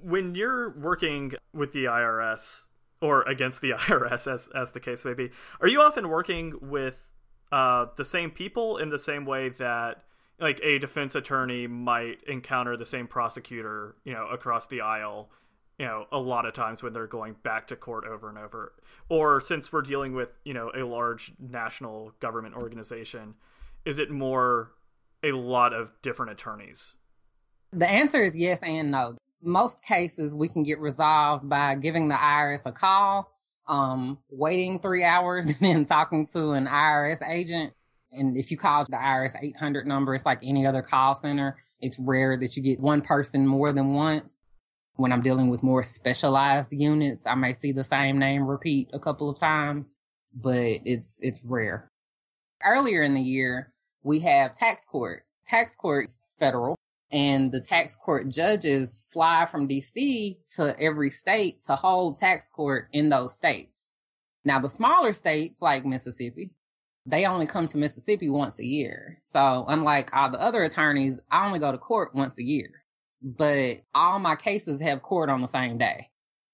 When 0.00 0.34
you're 0.34 0.70
working 0.70 1.32
with 1.52 1.72
the 1.72 1.84
IRS 1.84 2.62
or 3.00 3.22
against 3.22 3.60
the 3.60 3.70
IRS, 3.78 4.32
as 4.32 4.48
as 4.54 4.72
the 4.72 4.80
case 4.80 5.04
may 5.04 5.14
be, 5.14 5.30
are 5.60 5.68
you 5.68 5.80
often 5.80 6.08
working 6.08 6.54
with 6.60 7.10
uh, 7.50 7.86
the 7.96 8.04
same 8.04 8.30
people 8.30 8.78
in 8.78 8.90
the 8.90 8.98
same 8.98 9.24
way 9.24 9.48
that 9.50 10.04
like 10.40 10.58
a 10.62 10.78
defense 10.78 11.14
attorney 11.14 11.66
might 11.66 12.22
encounter 12.26 12.76
the 12.76 12.86
same 12.86 13.06
prosecutor, 13.06 13.96
you 14.04 14.12
know, 14.12 14.26
across 14.26 14.66
the 14.66 14.80
aisle? 14.80 15.30
You 15.78 15.86
know, 15.86 16.06
a 16.12 16.18
lot 16.18 16.46
of 16.46 16.54
times 16.54 16.82
when 16.82 16.92
they're 16.92 17.06
going 17.06 17.36
back 17.42 17.66
to 17.68 17.76
court 17.76 18.04
over 18.06 18.28
and 18.28 18.38
over, 18.38 18.74
or 19.08 19.40
since 19.40 19.72
we're 19.72 19.82
dealing 19.82 20.14
with 20.14 20.38
you 20.44 20.54
know 20.54 20.70
a 20.74 20.84
large 20.84 21.32
national 21.38 22.12
government 22.20 22.54
organization, 22.54 23.34
is 23.84 23.98
it 23.98 24.10
more 24.10 24.72
a 25.22 25.32
lot 25.32 25.72
of 25.72 25.92
different 26.02 26.32
attorneys? 26.32 26.96
The 27.72 27.88
answer 27.88 28.22
is 28.22 28.36
yes 28.36 28.62
and 28.62 28.90
no. 28.90 29.16
Most 29.42 29.82
cases 29.84 30.34
we 30.36 30.48
can 30.48 30.62
get 30.62 30.78
resolved 30.78 31.48
by 31.48 31.74
giving 31.74 32.08
the 32.08 32.14
IRS 32.14 32.66
a 32.66 32.72
call, 32.72 33.32
um, 33.66 34.18
waiting 34.30 34.78
three 34.78 35.04
hours 35.04 35.46
and 35.48 35.58
then 35.60 35.84
talking 35.84 36.26
to 36.34 36.52
an 36.52 36.66
IRS 36.66 37.26
agent. 37.28 37.72
And 38.12 38.36
if 38.36 38.50
you 38.50 38.58
call 38.58 38.84
the 38.84 38.98
IRS 38.98 39.34
800 39.40 39.86
number, 39.86 40.14
it's 40.14 40.26
like 40.26 40.40
any 40.42 40.66
other 40.66 40.82
call 40.82 41.14
center. 41.14 41.56
It's 41.80 41.98
rare 41.98 42.36
that 42.36 42.56
you 42.56 42.62
get 42.62 42.78
one 42.78 43.00
person 43.00 43.46
more 43.46 43.72
than 43.72 43.88
once. 43.88 44.44
When 44.96 45.12
I'm 45.12 45.22
dealing 45.22 45.48
with 45.48 45.62
more 45.62 45.82
specialized 45.82 46.72
units, 46.72 47.26
I 47.26 47.34
may 47.34 47.52
see 47.52 47.72
the 47.72 47.84
same 47.84 48.18
name 48.18 48.46
repeat 48.46 48.90
a 48.92 48.98
couple 48.98 49.30
of 49.30 49.38
times, 49.38 49.94
but 50.34 50.80
it's, 50.84 51.18
it's 51.22 51.44
rare. 51.44 51.88
Earlier 52.64 53.02
in 53.02 53.14
the 53.14 53.22
year, 53.22 53.68
we 54.02 54.20
have 54.20 54.54
tax 54.54 54.84
court. 54.84 55.24
Tax 55.46 55.74
court's 55.74 56.20
federal 56.38 56.76
and 57.12 57.52
the 57.52 57.60
tax 57.60 57.94
court 57.94 58.30
judges 58.30 59.06
fly 59.12 59.46
from 59.46 59.68
DC 59.68 60.36
to 60.56 60.74
every 60.80 61.10
state 61.10 61.62
to 61.64 61.76
hold 61.76 62.16
tax 62.16 62.48
court 62.48 62.88
in 62.92 63.10
those 63.10 63.36
states. 63.36 63.90
Now 64.44 64.58
the 64.58 64.68
smaller 64.68 65.12
states 65.12 65.60
like 65.60 65.84
Mississippi, 65.84 66.52
they 67.04 67.26
only 67.26 67.46
come 67.46 67.66
to 67.66 67.78
Mississippi 67.78 68.30
once 68.30 68.58
a 68.58 68.66
year. 68.66 69.18
So 69.22 69.66
unlike 69.68 70.14
all 70.14 70.30
the 70.30 70.40
other 70.40 70.62
attorneys, 70.64 71.20
I 71.30 71.46
only 71.46 71.58
go 71.58 71.70
to 71.70 71.78
court 71.78 72.14
once 72.14 72.38
a 72.38 72.44
year, 72.44 72.81
but 73.22 73.76
all 73.94 74.18
my 74.18 74.36
cases 74.36 74.80
have 74.80 75.02
court 75.02 75.30
on 75.30 75.40
the 75.40 75.46
same 75.46 75.78
day. 75.78 76.10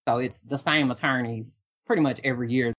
So 0.06 0.18
it's 0.18 0.40
the 0.40 0.58
same 0.58 0.90
attorneys 0.90 1.62
pretty 1.86 2.02
much 2.02 2.20
every 2.22 2.50
year. 2.50 2.72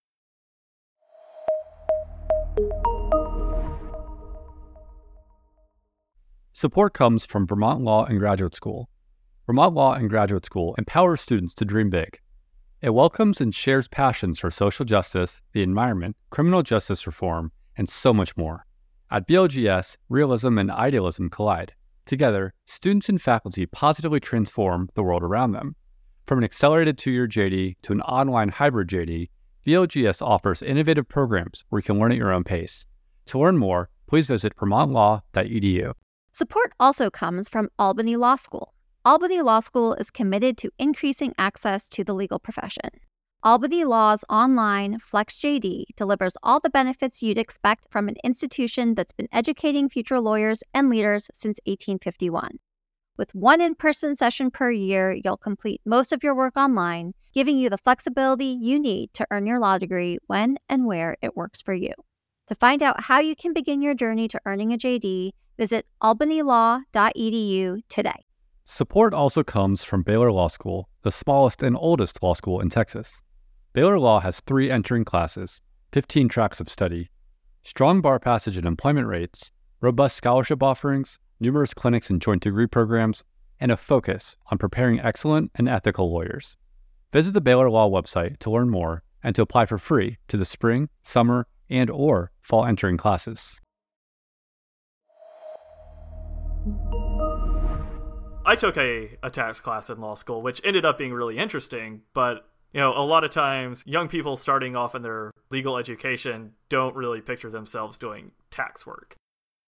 Support 6.54 6.94
comes 6.94 7.26
from 7.26 7.48
Vermont 7.48 7.82
Law 7.82 8.06
and 8.06 8.20
Graduate 8.20 8.54
School. 8.54 8.90
Vermont 9.48 9.74
Law 9.74 9.94
and 9.94 10.10
Graduate 10.10 10.46
School 10.46 10.76
empowers 10.78 11.22
students 11.22 11.54
to 11.56 11.66
dream 11.66 11.90
big. 11.90 12.20
It 12.82 12.90
welcomes 12.90 13.42
and 13.42 13.56
shares 13.56 13.88
passions 13.88 14.40
for 14.40 14.52
social 14.52 14.86
justice, 14.86 15.42
the 15.54 15.64
environment, 15.64 16.18
criminal 16.30 16.62
justice 16.62 17.08
reform, 17.08 17.52
and 17.78 17.88
so 17.88 18.14
much 18.14 18.36
more. 18.36 18.66
At 19.10 19.28
VLGS, 19.28 19.98
realism 20.10 20.58
and 20.58 20.70
idealism 20.70 21.30
collide. 21.30 21.74
Together, 22.10 22.56
students 22.66 23.08
and 23.08 23.22
faculty 23.22 23.68
positively 23.68 24.20
transform 24.20 24.90
the 24.96 25.04
world 25.04 25.22
around 25.22 25.52
them. 25.52 25.76
From 26.26 26.40
an 26.40 26.44
accelerated 26.44 26.98
two 26.98 27.12
year 27.12 27.28
JD 27.28 27.76
to 27.84 27.94
an 27.94 28.02
online 28.02 28.50
hybrid 28.50 28.88
JD, 28.88 29.30
VLGS 29.68 30.20
offers 30.20 30.64
innovative 30.64 31.08
programs 31.08 31.66
where 31.70 31.78
you 31.78 31.84
can 31.84 32.00
learn 32.00 32.12
at 32.12 32.18
your 32.18 32.34
own 32.34 32.44
pace. 32.44 32.84
To 33.28 33.38
learn 33.38 33.60
more, 33.60 33.92
please 34.08 34.26
visit 34.26 34.56
vermontlaw.edu. 34.56 35.94
Support 36.32 36.74
also 36.80 37.12
comes 37.12 37.48
from 37.48 37.70
Albany 37.78 38.16
Law 38.16 38.38
School. 38.38 38.74
Albany 39.06 39.44
Law 39.44 39.60
School 39.60 39.94
is 39.94 40.10
committed 40.10 40.58
to 40.58 40.72
increasing 40.80 41.36
access 41.38 41.88
to 41.90 42.04
the 42.04 42.16
legal 42.16 42.40
profession. 42.40 42.90
Albany 43.44 43.86
Law's 43.86 44.26
online 44.30 45.00
FlexJD 45.00 45.86
delivers 45.96 46.34
all 46.44 46.60
the 46.60 46.70
benefits 46.70 47.22
you'd 47.24 47.38
expect 47.38 47.88
from 47.90 48.08
an 48.08 48.18
institution 48.24 48.96
that's 48.96 49.14
been 49.14 49.30
educating 49.32 49.90
future 49.90 50.20
lawyers 50.20 50.62
and 50.74 50.90
leaders 50.90 51.30
since 51.34 51.60
1851. 51.66 52.60
With 53.18 53.34
one 53.34 53.62
in 53.62 53.76
person 53.76 54.16
session 54.16 54.52
per 54.52 54.72
year, 54.72 55.16
you'll 55.24 55.38
complete 55.38 55.82
most 55.86 56.12
of 56.12 56.24
your 56.24 56.36
work 56.36 56.58
online, 56.58 57.14
giving 57.34 57.58
you 57.58 57.70
the 57.70 57.78
flexibility 57.78 58.46
you 58.46 58.80
need 58.80 59.14
to 59.14 59.28
earn 59.32 59.46
your 59.46 59.60
law 59.60 59.78
degree 59.78 60.18
when 60.28 60.58
and 60.68 60.86
where 60.86 61.16
it 61.22 61.38
works 61.38 61.62
for 61.62 61.74
you. 61.74 61.94
To 62.48 62.56
find 62.56 62.84
out 62.84 63.04
how 63.04 63.20
you 63.20 63.36
can 63.36 63.54
begin 63.54 63.82
your 63.82 63.94
journey 63.94 64.28
to 64.28 64.42
earning 64.46 64.74
a 64.74 64.78
JD, 64.78 65.32
Visit 65.60 65.86
albanylaw.edu 66.02 67.82
today. 67.90 68.26
Support 68.64 69.14
also 69.14 69.44
comes 69.44 69.84
from 69.84 70.04
Baylor 70.04 70.32
Law 70.32 70.48
School, 70.48 70.88
the 71.02 71.12
smallest 71.12 71.62
and 71.62 71.76
oldest 71.76 72.24
law 72.24 72.34
school 72.34 72.62
in 72.62 72.70
Texas. 72.70 73.22
Baylor 73.72 74.00
Law 74.00 74.20
has 74.22 74.40
three 74.40 74.72
entering 74.72 75.06
classes, 75.06 75.62
15 75.92 76.28
tracks 76.28 76.60
of 76.60 76.68
study, 76.68 77.12
strong 77.64 78.02
bar 78.02 78.18
passage 78.18 78.58
and 78.58 78.66
employment 78.66 79.06
rates, 79.06 79.52
robust 79.80 80.18
scholarship 80.18 80.64
offerings, 80.64 81.20
numerous 81.40 81.76
clinics 81.76 82.10
and 82.10 82.20
joint 82.20 82.42
degree 82.42 82.66
programs, 82.66 83.24
and 83.60 83.72
a 83.72 83.78
focus 83.78 84.36
on 84.50 84.58
preparing 84.58 85.00
excellent 85.00 85.52
and 85.54 85.70
ethical 85.70 86.12
lawyers. 86.12 86.58
Visit 87.14 87.36
the 87.36 87.42
Baylor 87.42 87.70
Law 87.70 87.88
website 87.88 88.40
to 88.40 88.50
learn 88.50 88.72
more 88.72 89.04
and 89.22 89.36
to 89.36 89.44
apply 89.44 89.68
for 89.68 89.78
free 89.78 90.18
to 90.30 90.38
the 90.38 90.46
spring, 90.46 90.90
summer, 91.04 91.46
and 91.70 91.92
or 91.92 92.32
fall 92.42 92.66
entering 92.66 92.98
classes. 92.98 93.62
I 98.44 98.56
took 98.58 98.78
a, 98.78 99.20
a 99.22 99.30
tax 99.30 99.62
class 99.62 99.92
in 99.92 100.02
law 100.02 100.16
school, 100.16 100.42
which 100.42 100.60
ended 100.64 100.86
up 100.86 100.98
being 100.98 101.14
really 101.14 101.38
interesting, 101.38 102.02
but 102.16 102.50
you 102.74 102.80
know, 102.80 102.94
a 102.94 103.04
lot 103.04 103.24
of 103.24 103.32
times 103.32 103.84
young 103.86 104.08
people 104.08 104.38
starting 104.38 104.76
off 104.76 104.96
in 104.96 105.02
their 105.02 105.32
legal 105.50 105.78
education 105.78 106.54
don't 106.70 106.96
really 106.96 107.22
picture 107.22 107.50
themselves 107.50 107.98
doing 107.98 108.32
tax 108.52 108.86
work. 108.86 109.16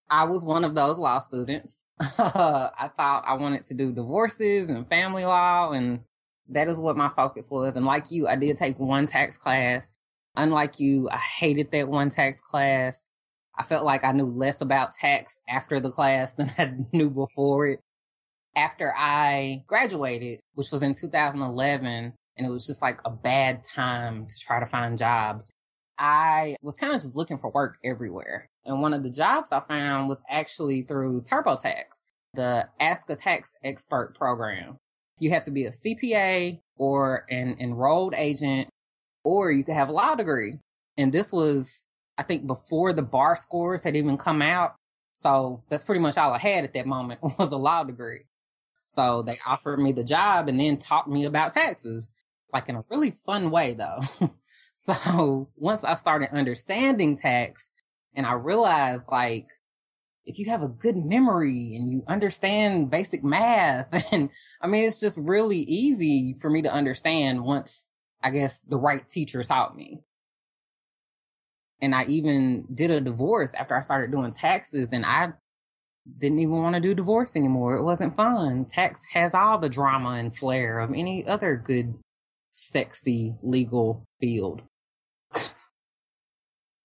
I 0.09 0.25
was 0.25 0.45
one 0.45 0.63
of 0.63 0.75
those 0.75 0.97
law 0.97 1.19
students. 1.19 1.79
I 1.99 2.89
thought 2.95 3.23
I 3.25 3.33
wanted 3.35 3.65
to 3.67 3.73
do 3.73 3.91
divorces 3.91 4.69
and 4.69 4.87
family 4.87 5.25
law, 5.25 5.71
and 5.71 6.01
that 6.49 6.67
is 6.67 6.79
what 6.79 6.97
my 6.97 7.09
focus 7.09 7.49
was. 7.49 7.75
And 7.75 7.85
like 7.85 8.11
you, 8.11 8.27
I 8.27 8.35
did 8.35 8.57
take 8.57 8.79
one 8.79 9.05
tax 9.05 9.37
class. 9.37 9.93
Unlike 10.35 10.79
you, 10.79 11.09
I 11.11 11.17
hated 11.17 11.71
that 11.71 11.87
one 11.87 12.09
tax 12.09 12.41
class. 12.41 13.03
I 13.57 13.63
felt 13.63 13.85
like 13.85 14.03
I 14.03 14.11
knew 14.11 14.25
less 14.25 14.61
about 14.61 14.93
tax 14.93 15.39
after 15.47 15.79
the 15.79 15.91
class 15.91 16.33
than 16.35 16.51
I 16.57 16.73
knew 16.91 17.09
before 17.09 17.67
it. 17.67 17.79
After 18.55 18.93
I 18.95 19.63
graduated, 19.67 20.39
which 20.55 20.71
was 20.71 20.83
in 20.83 20.93
2011, 20.93 22.13
and 22.37 22.47
it 22.47 22.49
was 22.49 22.65
just 22.65 22.81
like 22.81 22.99
a 23.05 23.09
bad 23.09 23.63
time 23.63 24.25
to 24.25 24.39
try 24.39 24.59
to 24.59 24.65
find 24.65 24.97
jobs, 24.97 25.51
I 25.97 26.55
was 26.61 26.75
kind 26.75 26.93
of 26.93 27.01
just 27.01 27.15
looking 27.15 27.37
for 27.37 27.51
work 27.51 27.77
everywhere. 27.83 28.47
And 28.65 28.81
one 28.81 28.93
of 28.93 29.03
the 29.03 29.11
jobs 29.11 29.49
I 29.51 29.59
found 29.59 30.09
was 30.09 30.21
actually 30.29 30.83
through 30.83 31.21
TurboTax, 31.21 32.03
the 32.33 32.69
Ask 32.79 33.09
a 33.09 33.15
Tax 33.15 33.55
Expert 33.63 34.15
program. 34.15 34.77
You 35.19 35.29
had 35.29 35.43
to 35.43 35.51
be 35.51 35.65
a 35.65 35.71
CPA 35.71 36.59
or 36.77 37.25
an 37.29 37.55
enrolled 37.59 38.15
agent, 38.15 38.69
or 39.23 39.51
you 39.51 39.63
could 39.63 39.75
have 39.75 39.89
a 39.89 39.93
law 39.93 40.15
degree. 40.15 40.55
And 40.97 41.11
this 41.11 41.31
was 41.31 41.83
I 42.17 42.23
think 42.23 42.45
before 42.45 42.93
the 42.93 43.01
bar 43.01 43.35
scores 43.35 43.83
had 43.83 43.95
even 43.95 44.17
come 44.17 44.41
out. 44.41 44.75
So 45.13 45.63
that's 45.69 45.83
pretty 45.83 46.01
much 46.01 46.17
all 46.17 46.33
I 46.33 46.37
had 46.37 46.63
at 46.63 46.73
that 46.73 46.85
moment 46.85 47.21
was 47.39 47.49
a 47.49 47.57
law 47.57 47.83
degree. 47.83 48.21
So 48.87 49.23
they 49.23 49.37
offered 49.45 49.79
me 49.79 49.91
the 49.91 50.03
job 50.03 50.47
and 50.49 50.59
then 50.59 50.77
taught 50.77 51.09
me 51.09 51.25
about 51.25 51.53
taxes, 51.53 52.13
like 52.53 52.69
in 52.69 52.75
a 52.75 52.83
really 52.89 53.11
fun 53.11 53.51
way 53.51 53.73
though. 53.73 54.01
so 54.75 55.49
once 55.57 55.83
I 55.83 55.95
started 55.95 56.29
understanding 56.35 57.17
tax 57.17 57.71
and 58.15 58.25
I 58.25 58.33
realized 58.33 59.05
like, 59.09 59.47
if 60.25 60.37
you 60.37 60.51
have 60.51 60.61
a 60.61 60.69
good 60.69 60.95
memory 60.97 61.75
and 61.75 61.91
you 61.91 62.03
understand 62.07 62.91
basic 62.91 63.23
math 63.23 64.11
and 64.13 64.29
I 64.61 64.67
mean, 64.67 64.85
it's 64.85 64.99
just 64.99 65.17
really 65.17 65.59
easy 65.59 66.35
for 66.39 66.49
me 66.49 66.61
to 66.61 66.73
understand 66.73 67.43
once 67.43 67.87
I 68.23 68.29
guess 68.29 68.59
the 68.59 68.77
right 68.77 69.07
teacher 69.07 69.41
taught 69.43 69.75
me. 69.75 70.03
And 71.81 71.95
I 71.95 72.05
even 72.05 72.67
did 72.71 72.91
a 72.91 73.01
divorce 73.01 73.55
after 73.55 73.75
I 73.75 73.81
started 73.81 74.11
doing 74.11 74.31
taxes 74.31 74.89
and 74.93 75.03
I 75.05 75.33
didn't 76.17 76.39
even 76.39 76.57
want 76.57 76.75
to 76.75 76.81
do 76.81 76.93
divorce 76.93 77.35
anymore. 77.35 77.75
It 77.75 77.83
wasn't 77.83 78.15
fun. 78.15 78.65
Tax 78.65 79.01
has 79.13 79.33
all 79.33 79.57
the 79.57 79.69
drama 79.69 80.09
and 80.11 80.35
flair 80.35 80.79
of 80.79 80.91
any 80.91 81.25
other 81.25 81.55
good 81.55 81.97
sexy 82.51 83.35
legal 83.41 84.05
field. 84.19 84.63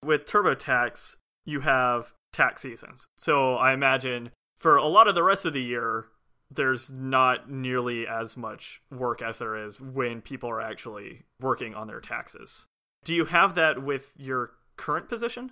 With 0.03 0.25
TurboTax, 0.25 1.17
you 1.45 1.61
have 1.61 2.13
tax 2.33 2.61
seasons. 2.61 3.07
So 3.17 3.55
I 3.55 3.73
imagine 3.73 4.31
for 4.57 4.77
a 4.77 4.87
lot 4.87 5.07
of 5.07 5.15
the 5.15 5.23
rest 5.23 5.45
of 5.45 5.53
the 5.53 5.61
year, 5.61 6.05
there's 6.49 6.89
not 6.89 7.49
nearly 7.49 8.07
as 8.07 8.37
much 8.37 8.81
work 8.89 9.21
as 9.21 9.39
there 9.39 9.55
is 9.55 9.81
when 9.81 10.21
people 10.21 10.49
are 10.49 10.61
actually 10.61 11.25
working 11.41 11.75
on 11.75 11.87
their 11.87 11.99
taxes. 11.99 12.65
Do 13.03 13.13
you 13.13 13.25
have 13.25 13.55
that 13.55 13.83
with 13.83 14.13
your 14.17 14.51
current 14.77 15.09
position? 15.09 15.51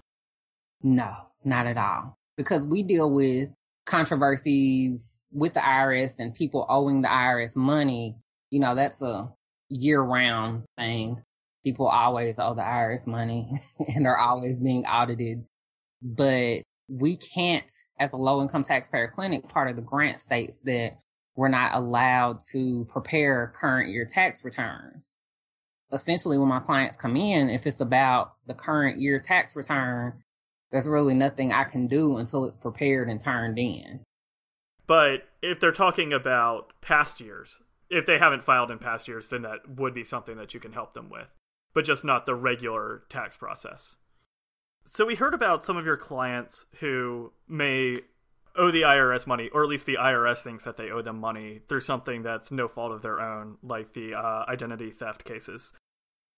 No, 0.81 1.11
not 1.43 1.65
at 1.65 1.77
all. 1.77 2.15
Because 2.37 2.67
we 2.67 2.83
deal 2.83 3.13
with 3.13 3.49
controversies 3.85 5.23
with 5.31 5.53
the 5.53 5.59
IRS 5.59 6.19
and 6.19 6.33
people 6.33 6.65
owing 6.69 7.01
the 7.01 7.07
IRS 7.07 7.55
money. 7.55 8.15
You 8.51 8.59
know, 8.59 8.75
that's 8.75 9.01
a 9.01 9.29
year 9.69 10.01
round 10.01 10.63
thing. 10.77 11.21
People 11.63 11.87
always 11.87 12.39
owe 12.39 12.53
the 12.53 12.61
IRS 12.61 13.07
money 13.07 13.49
and 13.95 14.05
are 14.05 14.17
always 14.17 14.59
being 14.59 14.85
audited. 14.85 15.45
But 16.01 16.59
we 16.87 17.17
can't, 17.17 17.71
as 17.99 18.13
a 18.13 18.17
low 18.17 18.41
income 18.41 18.63
taxpayer 18.63 19.07
clinic, 19.07 19.47
part 19.49 19.69
of 19.69 19.75
the 19.75 19.81
grant 19.81 20.19
states 20.19 20.59
that 20.65 20.91
we're 21.35 21.49
not 21.49 21.73
allowed 21.73 22.39
to 22.51 22.85
prepare 22.85 23.51
current 23.55 23.89
year 23.89 24.05
tax 24.05 24.45
returns. 24.45 25.11
Essentially, 25.91 26.37
when 26.37 26.47
my 26.47 26.59
clients 26.59 26.95
come 26.95 27.15
in, 27.15 27.49
if 27.49 27.67
it's 27.67 27.81
about 27.81 28.33
the 28.47 28.53
current 28.53 28.99
year 28.99 29.19
tax 29.19 29.55
return, 29.55 30.23
there's 30.71 30.87
really 30.87 31.13
nothing 31.13 31.51
I 31.51 31.63
can 31.63 31.87
do 31.87 32.17
until 32.17 32.45
it's 32.45 32.57
prepared 32.57 33.09
and 33.09 33.21
turned 33.21 33.59
in. 33.59 34.01
But 34.87 35.23
if 35.41 35.59
they're 35.59 35.71
talking 35.71 36.13
about 36.13 36.73
past 36.81 37.19
years, 37.19 37.59
if 37.95 38.05
they 38.05 38.17
haven't 38.17 38.43
filed 38.43 38.69
in 38.69 38.77
past 38.77 39.07
years, 39.07 39.29
then 39.29 39.43
that 39.43 39.69
would 39.69 39.93
be 39.93 40.03
something 40.03 40.35
that 40.35 40.53
you 40.53 40.59
can 40.59 40.73
help 40.73 40.93
them 40.93 41.09
with, 41.09 41.29
but 41.73 41.85
just 41.85 42.03
not 42.03 42.25
the 42.25 42.35
regular 42.35 43.03
tax 43.09 43.37
process. 43.37 43.95
So 44.85 45.05
we 45.05 45.15
heard 45.15 45.33
about 45.33 45.63
some 45.63 45.77
of 45.77 45.85
your 45.85 45.95
clients 45.95 46.65
who 46.79 47.31
may 47.47 47.95
owe 48.57 48.69
the 48.69 48.81
IRS 48.81 49.25
money, 49.25 49.49
or 49.53 49.63
at 49.63 49.69
least 49.69 49.85
the 49.85 49.97
IRS 49.99 50.43
thinks 50.43 50.65
that 50.65 50.75
they 50.75 50.91
owe 50.91 51.01
them 51.01 51.19
money 51.19 51.61
through 51.69 51.81
something 51.81 52.21
that's 52.21 52.51
no 52.51 52.67
fault 52.67 52.91
of 52.91 53.01
their 53.01 53.21
own, 53.21 53.57
like 53.63 53.93
the 53.93 54.13
uh, 54.13 54.43
identity 54.47 54.91
theft 54.91 55.23
cases. 55.23 55.71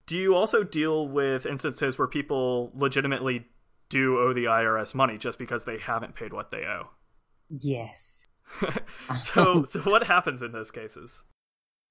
Do 0.06 0.16
you 0.16 0.36
also 0.36 0.64
deal 0.64 1.08
with 1.08 1.48
instances 1.48 1.98
where 1.98 2.08
people 2.08 2.72
legitimately 2.76 3.48
do 3.90 4.20
owe 4.20 4.34
the 4.34 4.46
IRS 4.46 4.94
money 4.94 5.18
just 5.18 5.40
because 5.40 5.66
they 5.66 5.80
haven't 5.80 6.16
paid 6.16 6.34
what 6.34 6.52
they 6.52 6.66
owe? 6.66 6.90
Yes. 7.50 8.28
so, 9.24 9.66
so 9.66 9.80
what 9.82 10.04
happens 10.04 10.42
in 10.42 10.52
those 10.52 10.72
cases? 10.72 11.24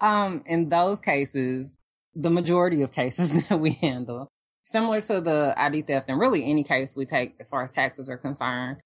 Um, 0.01 0.43
in 0.47 0.69
those 0.69 1.01
cases, 1.01 1.79
the 2.15 2.31
majority 2.31 2.83
of 2.83 2.93
cases 2.93 3.49
that 3.49 3.61
we 3.61 3.73
handle, 3.73 4.29
similar 4.65 5.01
to 5.03 5.21
the 5.21 5.55
ID 5.57 5.83
theft, 5.83 6.11
and 6.11 6.19
really 6.19 6.49
any 6.49 6.65
case 6.65 6.95
we 6.97 7.05
take 7.05 7.35
as 7.41 7.49
far 7.49 7.63
as 7.63 7.73
taxes 7.73 8.09
are 8.09 8.19
concerned, 8.19 8.79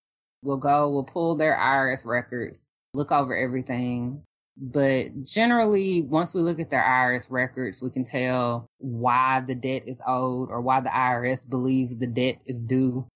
we'll 0.43 0.59
go, 0.59 0.91
we'll 0.91 1.05
pull 1.05 1.37
their 1.37 1.57
IRS 1.57 2.05
records, 2.05 2.67
look 2.95 3.13
over 3.13 3.37
everything. 3.37 4.23
But 4.57 5.23
generally, 5.23 6.03
once 6.03 6.35
we 6.35 6.43
look 6.43 6.61
at 6.61 6.71
their 6.71 6.83
IRS 6.83 7.29
records, 7.31 7.81
we 7.81 7.91
can 7.91 8.05
tell 8.05 8.67
why 8.79 9.41
the 9.41 9.55
debt 9.55 9.85
is 9.87 10.03
owed 10.07 10.51
or 10.51 10.61
why 10.61 10.81
the 10.81 10.91
IRS 10.91 11.49
believes 11.49 11.97
the 11.97 12.07
debt 12.07 12.43
is 12.45 12.61
due. 12.61 13.07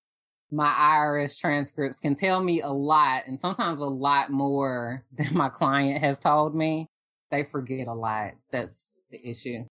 My 0.51 0.67
IRS 0.67 1.37
transcripts 1.37 1.99
can 1.99 2.15
tell 2.15 2.41
me 2.41 2.61
a 2.61 2.69
lot 2.69 3.23
and 3.27 3.39
sometimes 3.39 3.79
a 3.79 3.85
lot 3.85 4.31
more 4.31 5.03
than 5.15 5.35
my 5.35 5.49
client 5.49 6.01
has 6.01 6.17
told 6.17 6.55
me 6.55 6.87
they 7.31 7.43
forget 7.43 7.87
a 7.87 7.93
lot. 7.93 8.33
That's 8.51 8.87
the 9.09 9.19
issue. 9.27 9.63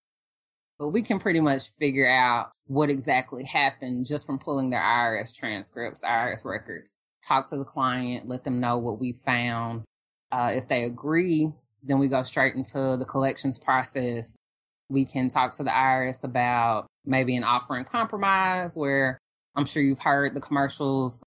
But 0.78 0.88
we 0.88 1.02
can 1.02 1.20
pretty 1.20 1.40
much 1.40 1.70
figure 1.78 2.08
out 2.08 2.50
what 2.66 2.90
exactly 2.90 3.44
happened 3.44 4.06
just 4.06 4.26
from 4.26 4.38
pulling 4.38 4.70
their 4.70 4.80
IRS 4.80 5.34
transcripts, 5.34 6.02
IRS 6.02 6.44
records. 6.44 6.96
Talk 7.26 7.48
to 7.48 7.56
the 7.56 7.64
client, 7.64 8.28
let 8.28 8.44
them 8.44 8.60
know 8.60 8.78
what 8.78 9.00
we 9.00 9.12
found. 9.24 9.84
Uh, 10.32 10.52
if 10.54 10.66
they 10.66 10.84
agree, 10.84 11.52
then 11.82 11.98
we 11.98 12.08
go 12.08 12.22
straight 12.22 12.54
into 12.54 12.96
the 12.98 13.04
collections 13.04 13.58
process. 13.58 14.36
We 14.88 15.04
can 15.04 15.28
talk 15.28 15.52
to 15.56 15.62
the 15.62 15.70
IRS 15.70 16.24
about 16.24 16.86
maybe 17.06 17.36
an 17.36 17.44
offer 17.44 17.76
in 17.76 17.84
compromise 17.84 18.74
where 18.74 19.18
I'm 19.54 19.66
sure 19.66 19.82
you've 19.82 20.02
heard 20.02 20.34
the 20.34 20.40
commercials 20.40 21.22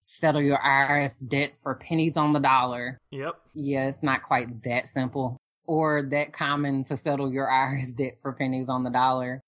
settle 0.00 0.40
your 0.40 0.58
IRS 0.58 1.26
debt 1.28 1.52
for 1.58 1.74
pennies 1.74 2.16
on 2.16 2.32
the 2.32 2.40
dollar. 2.40 2.98
Yep. 3.10 3.34
Yeah, 3.54 3.88
it's 3.88 4.02
not 4.02 4.22
quite 4.22 4.62
that 4.62 4.88
simple 4.88 5.36
or 5.68 6.02
that 6.02 6.32
common 6.32 6.82
to 6.84 6.96
settle 6.96 7.32
your 7.32 7.46
IRS 7.52 7.94
debt 7.94 8.18
for 8.20 8.32
pennies 8.32 8.68
on 8.68 8.82
the 8.82 8.90
dollar. 8.90 9.40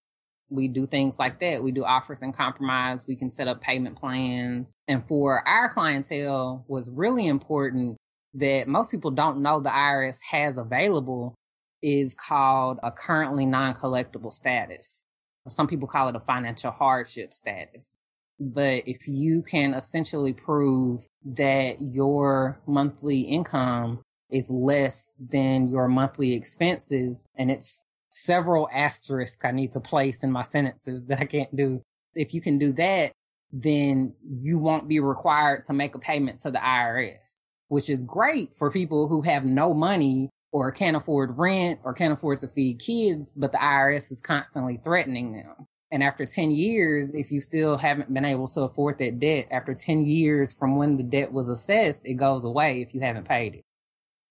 We 0.50 0.68
do 0.68 0.86
things 0.86 1.18
like 1.18 1.38
that. 1.40 1.62
We 1.62 1.72
do 1.72 1.84
offers 1.84 2.20
in 2.20 2.32
compromise. 2.32 3.06
We 3.06 3.16
can 3.16 3.30
set 3.30 3.48
up 3.48 3.60
payment 3.60 3.96
plans. 3.96 4.74
And 4.86 5.06
for 5.06 5.46
our 5.48 5.68
clientele 5.68 6.64
was 6.68 6.90
really 6.90 7.26
important 7.26 7.96
that 8.34 8.66
most 8.66 8.90
people 8.90 9.10
don't 9.10 9.42
know 9.42 9.60
the 9.60 9.70
IRS 9.70 10.18
has 10.30 10.58
available 10.58 11.34
is 11.82 12.14
called 12.14 12.78
a 12.82 12.90
currently 12.92 13.46
non-collectible 13.46 14.32
status. 14.32 15.04
Some 15.48 15.66
people 15.66 15.88
call 15.88 16.08
it 16.08 16.16
a 16.16 16.20
financial 16.20 16.70
hardship 16.70 17.32
status. 17.32 17.96
But 18.38 18.88
if 18.88 19.06
you 19.06 19.42
can 19.42 19.74
essentially 19.74 20.32
prove 20.32 21.06
that 21.24 21.76
your 21.80 22.60
monthly 22.66 23.20
income 23.20 24.02
is 24.30 24.50
less 24.50 25.08
than 25.18 25.68
your 25.68 25.88
monthly 25.88 26.34
expenses. 26.34 27.28
And 27.36 27.50
it's 27.50 27.84
several 28.10 28.68
asterisks 28.72 29.44
I 29.44 29.52
need 29.52 29.72
to 29.72 29.80
place 29.80 30.22
in 30.22 30.32
my 30.32 30.42
sentences 30.42 31.06
that 31.06 31.20
I 31.20 31.24
can't 31.24 31.54
do. 31.54 31.82
If 32.14 32.34
you 32.34 32.40
can 32.40 32.58
do 32.58 32.72
that, 32.72 33.12
then 33.52 34.14
you 34.24 34.58
won't 34.58 34.88
be 34.88 35.00
required 35.00 35.64
to 35.66 35.72
make 35.72 35.94
a 35.94 35.98
payment 35.98 36.38
to 36.40 36.50
the 36.50 36.58
IRS, 36.58 37.36
which 37.68 37.90
is 37.90 38.02
great 38.02 38.54
for 38.54 38.70
people 38.70 39.08
who 39.08 39.22
have 39.22 39.44
no 39.44 39.74
money 39.74 40.30
or 40.52 40.72
can't 40.72 40.96
afford 40.96 41.38
rent 41.38 41.80
or 41.84 41.94
can't 41.94 42.12
afford 42.12 42.38
to 42.38 42.48
feed 42.48 42.80
kids, 42.80 43.32
but 43.36 43.52
the 43.52 43.58
IRS 43.58 44.10
is 44.10 44.20
constantly 44.20 44.78
threatening 44.82 45.32
them. 45.32 45.66
And 45.92 46.02
after 46.02 46.24
10 46.24 46.52
years, 46.52 47.14
if 47.14 47.32
you 47.32 47.40
still 47.40 47.76
haven't 47.76 48.12
been 48.14 48.24
able 48.24 48.46
to 48.48 48.60
afford 48.62 48.98
that 48.98 49.18
debt, 49.18 49.48
after 49.50 49.74
10 49.74 50.04
years 50.04 50.52
from 50.52 50.76
when 50.76 50.96
the 50.96 51.02
debt 51.02 51.32
was 51.32 51.48
assessed, 51.48 52.06
it 52.06 52.14
goes 52.14 52.44
away 52.44 52.80
if 52.80 52.94
you 52.94 53.00
haven't 53.00 53.28
paid 53.28 53.56
it. 53.56 53.64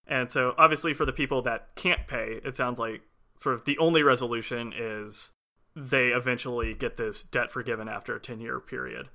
And 0.10 0.32
so, 0.32 0.56
obviously, 0.58 0.94
for 0.94 1.06
the 1.06 1.14
people 1.14 1.44
that 1.44 1.76
can't 1.76 2.08
pay, 2.08 2.40
it 2.44 2.56
sounds 2.56 2.80
like 2.80 3.02
sort 3.38 3.56
of 3.56 3.66
the 3.66 3.78
only 3.78 4.02
resolution 4.02 4.74
is 4.76 5.32
they 5.76 6.08
eventually 6.08 6.74
get 6.74 6.98
this 6.98 7.24
debt 7.24 7.52
forgiven 7.52 7.88
after 7.88 8.16
a 8.16 8.20
10 8.20 8.42
year 8.42 8.60
period. 8.60 9.08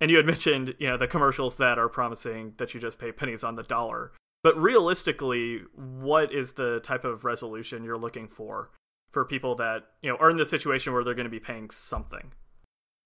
And 0.00 0.10
you 0.10 0.16
had 0.16 0.26
mentioned, 0.34 0.74
you 0.78 0.88
know, 0.88 0.98
the 0.98 1.06
commercials 1.06 1.56
that 1.58 1.78
are 1.78 1.88
promising 1.88 2.54
that 2.58 2.74
you 2.74 2.80
just 2.80 2.98
pay 2.98 3.12
pennies 3.12 3.44
on 3.44 3.54
the 3.54 3.62
dollar. 3.62 4.12
But 4.42 4.56
realistically, 4.60 5.60
what 5.74 6.32
is 6.32 6.54
the 6.54 6.80
type 6.80 7.04
of 7.04 7.24
resolution 7.24 7.84
you're 7.84 7.98
looking 7.98 8.26
for 8.26 8.70
for 9.12 9.24
people 9.24 9.54
that, 9.56 9.84
you 10.02 10.10
know, 10.10 10.16
are 10.16 10.30
in 10.30 10.36
the 10.36 10.46
situation 10.46 10.92
where 10.92 11.04
they're 11.04 11.14
going 11.14 11.24
to 11.24 11.30
be 11.30 11.40
paying 11.40 11.70
something? 11.70 12.32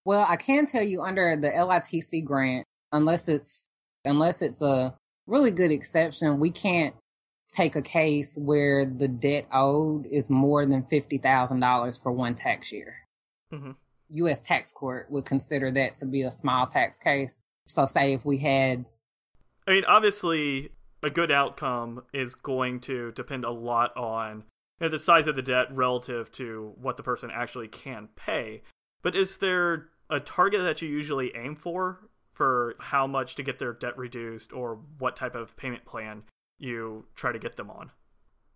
Well, 0.06 0.24
I 0.28 0.36
can 0.36 0.64
tell 0.64 0.82
you 0.82 1.02
under 1.02 1.36
the 1.36 1.48
LITC 1.48 2.24
grant, 2.24 2.66
unless 2.92 3.28
it's 3.28 3.68
unless 4.04 4.42
it's 4.42 4.62
a 4.62 4.94
really 5.26 5.50
good 5.50 5.70
exception, 5.70 6.38
we 6.38 6.50
can't 6.50 6.94
take 7.54 7.76
a 7.76 7.82
case 7.82 8.36
where 8.36 8.84
the 8.84 9.08
debt 9.08 9.46
owed 9.52 10.06
is 10.06 10.30
more 10.30 10.66
than 10.66 10.82
$50,000 10.84 12.02
for 12.02 12.12
one 12.12 12.34
tax 12.34 12.72
year. 12.72 13.06
Mm-hmm. 13.52 13.72
U.S. 14.10 14.40
tax 14.40 14.72
court 14.72 15.06
would 15.10 15.24
consider 15.24 15.70
that 15.72 15.94
to 15.96 16.06
be 16.06 16.22
a 16.22 16.30
small 16.30 16.66
tax 16.66 16.98
case. 16.98 17.40
So, 17.66 17.86
say 17.86 18.12
if 18.12 18.24
we 18.24 18.38
had. 18.38 18.86
I 19.66 19.72
mean, 19.72 19.84
obviously, 19.86 20.70
a 21.02 21.10
good 21.10 21.30
outcome 21.30 22.02
is 22.12 22.34
going 22.34 22.80
to 22.80 23.12
depend 23.12 23.44
a 23.44 23.50
lot 23.50 23.96
on 23.96 24.44
you 24.80 24.86
know, 24.86 24.88
the 24.88 24.98
size 24.98 25.26
of 25.26 25.36
the 25.36 25.42
debt 25.42 25.66
relative 25.70 26.30
to 26.32 26.74
what 26.80 26.96
the 26.96 27.02
person 27.02 27.30
actually 27.32 27.68
can 27.68 28.08
pay. 28.16 28.62
But 29.02 29.16
is 29.16 29.38
there 29.38 29.88
a 30.10 30.20
target 30.20 30.62
that 30.62 30.82
you 30.82 30.88
usually 30.88 31.32
aim 31.34 31.56
for 31.56 32.08
for 32.32 32.74
how 32.80 33.06
much 33.06 33.36
to 33.36 33.42
get 33.42 33.58
their 33.58 33.72
debt 33.72 33.96
reduced 33.96 34.52
or 34.52 34.80
what 34.98 35.16
type 35.16 35.34
of 35.34 35.56
payment 35.56 35.84
plan 35.84 36.24
you 36.58 37.06
try 37.14 37.32
to 37.32 37.38
get 37.38 37.56
them 37.56 37.70
on? 37.70 37.90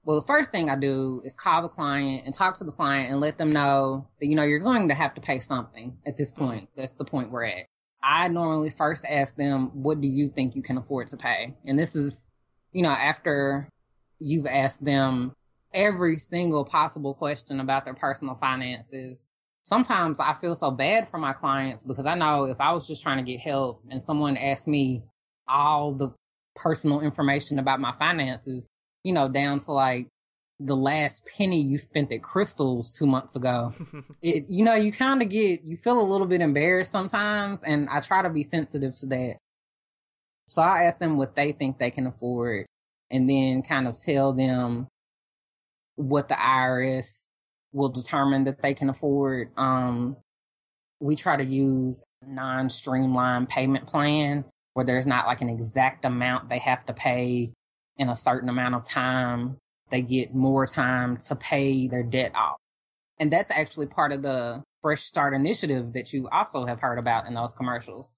Well, 0.05 0.21
the 0.21 0.27
first 0.27 0.51
thing 0.51 0.71
I 0.71 0.77
do 0.77 1.21
is 1.25 1.35
call 1.35 1.63
the 1.63 1.69
client 1.69 2.23
and 2.25 2.35
talk 2.35 2.57
to 2.59 2.65
the 2.65 2.73
client 2.73 3.11
and 3.11 3.21
let 3.21 3.37
them 3.37 3.51
know 3.51 4.09
that, 4.21 4.27
you 4.27 4.37
know, 4.37 4.45
you're 4.45 4.59
going 4.59 4.89
to 4.89 4.95
have 4.95 5.15
to 5.15 5.21
pay 5.21 5.39
something 5.41 5.99
at 6.07 6.17
this 6.17 6.33
mm-hmm. 6.33 6.45
point. 6.45 6.69
That's 6.77 6.93
the 6.93 7.05
point 7.05 7.31
we're 7.31 7.45
at. 7.45 7.67
I 8.03 8.29
normally 8.29 8.71
first 8.71 9.05
ask 9.05 9.37
them, 9.37 9.71
what 9.83 10.01
do 10.01 10.09
you 10.09 10.29
think 10.29 10.55
you 10.55 10.63
can 10.63 10.79
afford 10.79 11.09
to 11.09 11.17
pay? 11.17 11.57
And 11.65 11.79
this 11.79 11.97
is, 11.97 12.29
you 12.73 12.83
know, 12.83 12.91
after 12.91 13.69
you've 14.19 14.47
asked 14.47 14.85
them 14.85 15.33
every 15.75 16.17
single 16.17 16.65
possible 16.65 17.15
question 17.15 17.61
about 17.61 17.85
their 17.85 17.95
personal 17.95 18.35
finances. 18.35 19.27
Sometimes 19.63 20.19
I 20.19 20.33
feel 20.33 20.57
so 20.57 20.71
bad 20.71 21.09
for 21.09 21.19
my 21.19 21.33
clients 21.33 21.85
because 21.85 22.07
I 22.07 22.15
know 22.15 22.45
if 22.45 22.61
I 22.61 22.73
was 22.73 22.87
just 22.87 23.03
trying 23.03 23.19
to 23.19 23.31
get 23.31 23.41
help 23.41 23.83
and 23.91 24.03
someone 24.03 24.37
asked 24.37 24.67
me 24.67 25.03
all 25.47 25.93
the 25.93 26.15
personal 26.59 27.01
information 27.01 27.59
about 27.59 27.81
my 27.81 27.93
finances, 27.93 28.69
you 29.05 29.13
know, 29.13 29.29
down 29.29 29.59
to 29.61 29.73
like 29.73 30.09
the 30.61 30.77
last 30.77 31.29
penny 31.37 31.61
you 31.61 31.79
spent 31.79 32.13
at 32.13 32.21
Krystals 32.21 32.97
two 32.97 33.07
months 33.07 33.37
ago. 33.37 33.73
it, 34.23 34.45
you 34.49 34.65
know, 34.65 34.75
you 34.75 34.93
kind 34.93 35.23
of 35.23 35.29
get, 35.29 35.63
you 35.63 35.77
feel 35.77 36.01
a 36.01 36.03
little 36.03 36.27
bit 36.27 36.41
embarrassed 36.41 36.93
sometimes. 36.93 37.63
And 37.63 37.89
I 37.89 38.01
try 38.01 38.23
to 38.23 38.31
be 38.31 38.43
sensitive 38.43 38.97
to 38.99 39.07
that. 39.07 39.37
So 40.47 40.63
I 40.63 40.85
ask 40.85 40.99
them 40.99 41.17
what 41.17 41.37
they 41.37 41.53
think 41.53 41.79
they 41.79 41.91
can 41.91 42.07
afford 42.07 42.67
and 43.11 43.29
then 43.29 43.63
kind 43.63 43.87
of 43.87 43.97
tell 44.01 44.33
them 44.33 44.89
what 45.97 46.29
the 46.29 46.35
IRS 46.35 47.27
will 47.73 47.91
determine 47.91 48.45
that 48.45 48.63
they 48.63 48.75
can 48.75 48.89
afford. 48.89 49.51
Um, 49.57 50.17
we 51.01 51.15
try 51.15 51.37
to 51.37 51.45
use 51.45 52.03
non-streamlined 52.27 53.49
payment 53.49 53.87
plan 53.87 54.45
where 54.79 54.85
there's 54.85 55.07
not 55.07 55.27
like 55.27 55.41
an 55.41 55.49
exact 55.49 56.05
amount 56.05 56.49
they 56.49 56.61
have 56.61 56.87
to 56.87 56.93
pay 56.93 57.51
in 57.97 58.09
a 58.09 58.15
certain 58.15 58.49
amount 58.49 58.77
of 58.77 58.89
time. 58.89 59.57
They 59.91 60.03
get 60.03 60.33
more 60.33 60.69
time 60.69 61.17
to 61.17 61.35
pay 61.35 61.89
their 61.89 62.05
debt 62.05 62.31
off. 62.37 62.59
And 63.19 63.29
that's 63.29 63.51
actually 63.51 63.87
part 63.87 64.13
of 64.13 64.23
the 64.23 64.63
Fresh 64.81 65.03
Start 65.03 65.35
initiative 65.35 65.95
that 65.95 66.13
you 66.13 66.29
also 66.31 66.65
have 66.65 66.79
heard 66.79 67.01
about 67.01 67.27
in 67.27 67.35
those 67.35 67.53
commercials. 67.55 68.15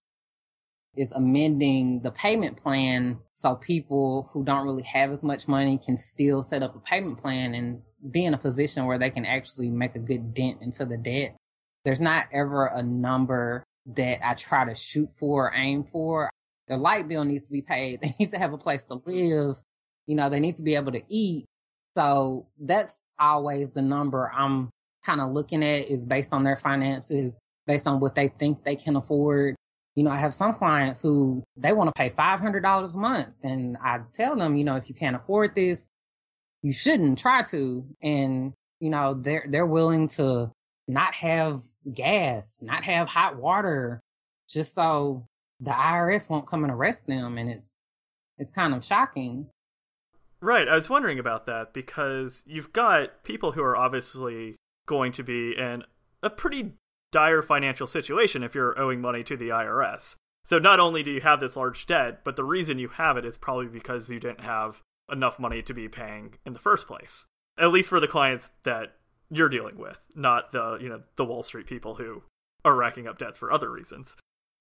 Is 0.94 1.12
amending 1.12 2.02
the 2.02 2.10
payment 2.10 2.58
plan 2.58 3.20
so 3.36 3.54
people 3.54 4.28
who 4.34 4.44
don't 4.44 4.66
really 4.66 4.82
have 4.82 5.10
as 5.12 5.24
much 5.24 5.48
money 5.48 5.78
can 5.78 5.96
still 5.96 6.42
set 6.42 6.62
up 6.62 6.76
a 6.76 6.80
payment 6.80 7.16
plan 7.16 7.54
and 7.54 7.80
be 8.10 8.26
in 8.26 8.34
a 8.34 8.38
position 8.38 8.84
where 8.84 8.98
they 8.98 9.08
can 9.08 9.24
actually 9.24 9.70
make 9.70 9.96
a 9.96 9.98
good 9.98 10.34
dent 10.34 10.60
into 10.60 10.84
the 10.84 10.98
debt. 10.98 11.34
There's 11.86 12.02
not 12.02 12.26
ever 12.34 12.66
a 12.66 12.82
number 12.82 13.64
that 13.86 14.18
I 14.22 14.34
try 14.34 14.66
to 14.66 14.74
shoot 14.74 15.08
for 15.18 15.46
or 15.46 15.54
aim 15.54 15.84
for. 15.84 16.30
Their 16.70 16.78
light 16.78 17.08
bill 17.08 17.24
needs 17.24 17.42
to 17.42 17.52
be 17.52 17.62
paid. 17.62 18.00
They 18.02 18.14
need 18.18 18.30
to 18.30 18.38
have 18.38 18.52
a 18.52 18.58
place 18.58 18.84
to 18.84 19.02
live. 19.04 19.60
You 20.06 20.14
know, 20.14 20.30
they 20.30 20.40
need 20.40 20.56
to 20.56 20.62
be 20.62 20.76
able 20.76 20.92
to 20.92 21.02
eat. 21.08 21.44
So 21.96 22.46
that's 22.58 23.04
always 23.18 23.70
the 23.70 23.82
number 23.82 24.30
I'm 24.32 24.70
kind 25.04 25.20
of 25.20 25.32
looking 25.32 25.64
at 25.64 25.88
is 25.88 26.06
based 26.06 26.32
on 26.32 26.44
their 26.44 26.56
finances, 26.56 27.36
based 27.66 27.86
on 27.86 27.98
what 28.00 28.14
they 28.14 28.28
think 28.28 28.64
they 28.64 28.76
can 28.76 28.96
afford. 28.96 29.56
You 29.96 30.04
know, 30.04 30.10
I 30.10 30.18
have 30.18 30.32
some 30.32 30.54
clients 30.54 31.02
who 31.02 31.42
they 31.56 31.72
want 31.72 31.88
to 31.88 31.98
pay 32.00 32.10
$500 32.10 32.94
a 32.94 32.98
month 32.98 33.34
and 33.42 33.76
I 33.82 34.00
tell 34.12 34.36
them, 34.36 34.56
you 34.56 34.64
know, 34.64 34.76
if 34.76 34.88
you 34.88 34.94
can't 34.94 35.16
afford 35.16 35.56
this, 35.56 35.88
you 36.62 36.72
shouldn't 36.72 37.18
try 37.18 37.42
to. 37.50 37.84
And, 38.00 38.52
you 38.78 38.90
know, 38.90 39.14
they're, 39.14 39.46
they're 39.48 39.66
willing 39.66 40.06
to 40.08 40.52
not 40.86 41.14
have 41.14 41.60
gas, 41.92 42.60
not 42.62 42.84
have 42.84 43.08
hot 43.08 43.36
water, 43.36 44.00
just 44.48 44.76
so 44.76 45.26
the 45.60 45.70
IRS 45.70 46.30
won't 46.30 46.46
come 46.46 46.64
and 46.64 46.72
arrest 46.72 47.06
them. 47.06 47.38
And 47.38 47.50
it's, 47.50 47.70
it's 48.38 48.50
kind 48.50 48.74
of 48.74 48.84
shocking. 48.84 49.48
Right. 50.40 50.68
I 50.68 50.74
was 50.74 50.88
wondering 50.88 51.18
about 51.18 51.46
that 51.46 51.74
because 51.74 52.42
you've 52.46 52.72
got 52.72 53.24
people 53.24 53.52
who 53.52 53.62
are 53.62 53.76
obviously 53.76 54.56
going 54.86 55.12
to 55.12 55.22
be 55.22 55.54
in 55.56 55.84
a 56.22 56.30
pretty 56.30 56.72
dire 57.12 57.42
financial 57.42 57.86
situation 57.86 58.42
if 58.42 58.54
you're 58.54 58.78
owing 58.78 59.00
money 59.00 59.22
to 59.24 59.36
the 59.36 59.48
IRS. 59.48 60.16
So 60.44 60.58
not 60.58 60.80
only 60.80 61.02
do 61.02 61.10
you 61.10 61.20
have 61.20 61.40
this 61.40 61.56
large 61.56 61.86
debt, 61.86 62.24
but 62.24 62.36
the 62.36 62.44
reason 62.44 62.78
you 62.78 62.88
have 62.88 63.16
it 63.16 63.24
is 63.26 63.36
probably 63.36 63.66
because 63.66 64.08
you 64.08 64.18
didn't 64.18 64.40
have 64.40 64.80
enough 65.10 65.38
money 65.38 65.62
to 65.62 65.74
be 65.74 65.88
paying 65.88 66.34
in 66.46 66.52
the 66.52 66.58
first 66.58 66.86
place. 66.86 67.26
At 67.58 67.72
least 67.72 67.90
for 67.90 68.00
the 68.00 68.08
clients 68.08 68.50
that 68.64 68.94
you're 69.30 69.48
dealing 69.48 69.76
with, 69.76 69.98
not 70.14 70.52
the, 70.52 70.78
you 70.80 70.88
know, 70.88 71.02
the 71.16 71.24
Wall 71.24 71.42
Street 71.42 71.66
people 71.66 71.96
who 71.96 72.22
are 72.64 72.74
racking 72.74 73.06
up 73.06 73.18
debts 73.18 73.38
for 73.38 73.52
other 73.52 73.70
reasons. 73.70 74.16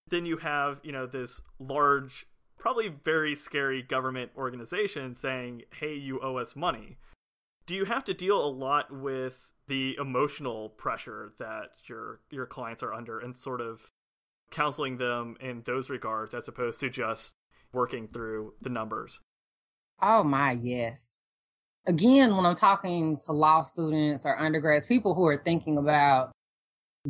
Then 0.09 0.25
you 0.25 0.37
have, 0.37 0.79
you 0.83 0.91
know, 0.91 1.05
this 1.05 1.41
large 1.59 2.27
probably 2.57 2.89
very 2.89 3.35
scary 3.35 3.81
government 3.81 4.31
organization 4.37 5.13
saying, 5.13 5.63
"Hey, 5.73 5.95
you 5.95 6.19
owe 6.21 6.37
us 6.37 6.55
money." 6.55 6.97
Do 7.65 7.75
you 7.75 7.85
have 7.85 8.03
to 8.05 8.13
deal 8.13 8.43
a 8.43 8.49
lot 8.49 8.91
with 8.91 9.53
the 9.67 9.95
emotional 9.99 10.69
pressure 10.69 11.33
that 11.37 11.71
your 11.87 12.19
your 12.29 12.45
clients 12.45 12.83
are 12.83 12.93
under 12.93 13.19
and 13.19 13.35
sort 13.37 13.61
of 13.61 13.91
counseling 14.51 14.97
them 14.97 15.37
in 15.39 15.61
those 15.65 15.89
regards 15.89 16.33
as 16.33 16.47
opposed 16.47 16.79
to 16.79 16.89
just 16.89 17.33
working 17.71 18.07
through 18.07 18.53
the 18.61 18.69
numbers? 18.69 19.19
Oh 20.01 20.23
my, 20.23 20.51
yes. 20.51 21.17
Again, 21.87 22.35
when 22.35 22.45
I'm 22.45 22.55
talking 22.55 23.17
to 23.25 23.31
law 23.31 23.63
students 23.63 24.25
or 24.25 24.37
undergrads, 24.37 24.87
people 24.87 25.13
who 25.13 25.25
are 25.27 25.41
thinking 25.41 25.77
about 25.77 26.31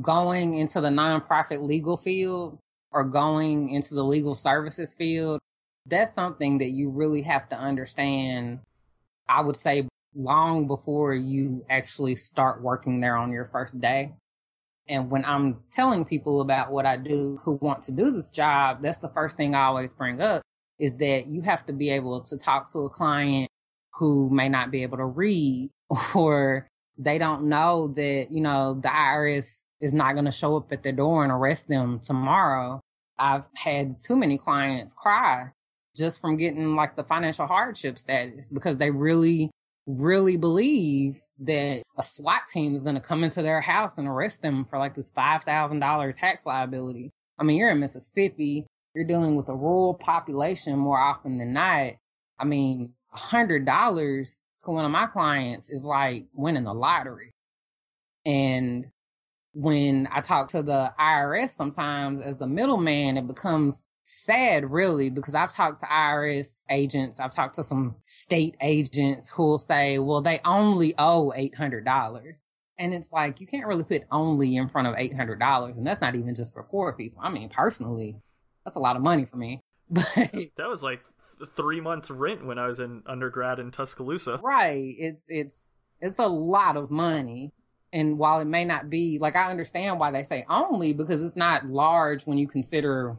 going 0.01 0.53
into 0.53 0.79
the 0.81 0.89
nonprofit 0.89 1.61
legal 1.61 1.97
field 1.97 2.59
or 2.91 3.03
going 3.03 3.69
into 3.69 3.93
the 3.93 4.03
legal 4.03 4.35
services 4.35 4.93
field, 4.93 5.39
that's 5.85 6.13
something 6.13 6.57
that 6.59 6.69
you 6.69 6.89
really 6.89 7.21
have 7.23 7.49
to 7.49 7.57
understand. 7.57 8.59
I 9.27 9.41
would 9.41 9.55
say 9.55 9.87
long 10.15 10.67
before 10.67 11.13
you 11.13 11.65
actually 11.69 12.15
start 12.15 12.61
working 12.61 12.99
there 12.99 13.15
on 13.15 13.31
your 13.31 13.45
first 13.45 13.79
day. 13.79 14.13
And 14.87 15.11
when 15.11 15.23
I'm 15.23 15.59
telling 15.71 16.03
people 16.03 16.41
about 16.41 16.71
what 16.71 16.85
I 16.85 16.97
do 16.97 17.37
who 17.43 17.59
want 17.61 17.83
to 17.83 17.91
do 17.91 18.11
this 18.11 18.31
job, 18.31 18.81
that's 18.81 18.97
the 18.97 19.09
first 19.09 19.37
thing 19.37 19.53
I 19.53 19.65
always 19.65 19.93
bring 19.93 20.19
up 20.19 20.41
is 20.79 20.95
that 20.95 21.27
you 21.27 21.41
have 21.41 21.65
to 21.67 21.73
be 21.73 21.89
able 21.91 22.21
to 22.21 22.37
talk 22.37 22.71
to 22.71 22.79
a 22.79 22.89
client 22.89 23.49
who 23.93 24.29
may 24.31 24.49
not 24.49 24.71
be 24.71 24.81
able 24.81 24.97
to 24.97 25.05
read 25.05 25.69
or 26.15 26.67
they 26.97 27.17
don't 27.17 27.43
know 27.43 27.93
that, 27.95 28.27
you 28.31 28.41
know, 28.41 28.79
the 28.81 28.89
IRS 28.89 29.63
is 29.81 29.93
not 29.93 30.13
going 30.13 30.25
to 30.25 30.31
show 30.31 30.57
up 30.57 30.71
at 30.71 30.83
their 30.83 30.93
door 30.93 31.23
and 31.23 31.31
arrest 31.31 31.67
them 31.67 31.99
tomorrow. 31.99 32.79
I've 33.17 33.45
had 33.55 33.99
too 33.99 34.15
many 34.15 34.37
clients 34.37 34.93
cry 34.93 35.51
just 35.95 36.21
from 36.21 36.37
getting 36.37 36.75
like 36.75 36.95
the 36.95 37.03
financial 37.03 37.47
hardship 37.47 37.97
status 37.97 38.49
because 38.49 38.77
they 38.77 38.91
really, 38.91 39.51
really 39.85 40.37
believe 40.37 41.21
that 41.39 41.83
a 41.97 42.03
SWAT 42.03 42.41
team 42.51 42.75
is 42.75 42.83
going 42.83 42.95
to 42.95 43.01
come 43.01 43.23
into 43.23 43.41
their 43.41 43.61
house 43.61 43.97
and 43.97 44.07
arrest 44.07 44.41
them 44.41 44.65
for 44.65 44.77
like 44.77 44.93
this 44.93 45.11
$5,000 45.11 46.13
tax 46.13 46.45
liability. 46.45 47.11
I 47.37 47.43
mean, 47.43 47.57
you're 47.57 47.71
in 47.71 47.79
Mississippi 47.79 48.65
you're 48.93 49.05
dealing 49.05 49.35
with 49.35 49.49
a 49.49 49.55
rural 49.55 49.93
population 49.93 50.77
more 50.77 50.99
often 50.99 51.37
than 51.37 51.53
not. 51.53 51.93
I 52.37 52.45
mean, 52.45 52.93
a 53.13 53.17
hundred 53.17 53.65
dollars 53.65 54.39
to 54.61 54.71
one 54.71 54.85
of 54.85 54.91
my 54.91 55.05
clients 55.05 55.69
is 55.69 55.85
like 55.85 56.25
winning 56.33 56.63
the 56.63 56.73
lottery. 56.73 57.31
And 58.25 58.87
when 59.59 60.07
I 60.09 60.21
talk 60.21 60.47
to 60.49 60.63
the 60.63 60.93
IRS 60.97 61.49
sometimes 61.49 62.21
as 62.21 62.37
the 62.37 62.47
middleman, 62.47 63.17
it 63.17 63.27
becomes 63.27 63.85
sad 64.03 64.71
really 64.71 65.09
because 65.09 65.35
I've 65.35 65.53
talked 65.53 65.81
to 65.81 65.85
IRS 65.85 66.63
agents. 66.69 67.19
I've 67.19 67.33
talked 67.33 67.55
to 67.55 67.63
some 67.63 67.95
state 68.01 68.55
agents 68.61 69.29
who 69.29 69.43
will 69.43 69.59
say, 69.59 69.99
well, 69.99 70.21
they 70.21 70.39
only 70.45 70.93
owe 70.97 71.33
$800. 71.35 72.41
And 72.77 72.93
it's 72.93 73.11
like, 73.11 73.41
you 73.41 73.47
can't 73.47 73.67
really 73.67 73.83
put 73.83 74.03
only 74.11 74.55
in 74.55 74.69
front 74.69 74.87
of 74.87 74.95
$800. 74.95 75.75
And 75.75 75.85
that's 75.85 75.99
not 75.99 76.15
even 76.15 76.35
just 76.35 76.53
for 76.53 76.63
poor 76.63 76.93
people. 76.93 77.21
I 77.21 77.29
mean, 77.29 77.49
personally, 77.49 78.15
that's 78.63 78.77
a 78.77 78.79
lot 78.79 78.95
of 78.95 79.01
money 79.01 79.25
for 79.25 79.35
me. 79.37 79.61
But 79.91 80.05
that 80.55 80.69
was 80.69 80.83
like 80.83 81.01
three 81.55 81.81
months 81.81 82.09
rent 82.09 82.45
when 82.45 82.57
I 82.57 82.67
was 82.67 82.79
in 82.79 83.03
undergrad 83.05 83.59
in 83.59 83.71
Tuscaloosa. 83.71 84.39
Right. 84.41 84.95
It's 84.97 85.25
it's 85.27 85.71
it's 85.99 86.19
a 86.19 86.27
lot 86.27 86.77
of 86.77 86.91
money. 86.91 87.51
And 87.91 88.17
while 88.17 88.39
it 88.39 88.45
may 88.45 88.65
not 88.65 88.89
be 88.89 89.17
like 89.19 89.35
I 89.35 89.49
understand 89.49 89.99
why 89.99 90.11
they 90.11 90.23
say 90.23 90.45
only 90.49 90.93
because 90.93 91.23
it's 91.23 91.35
not 91.35 91.65
large 91.65 92.23
when 92.23 92.37
you 92.37 92.47
consider 92.47 93.17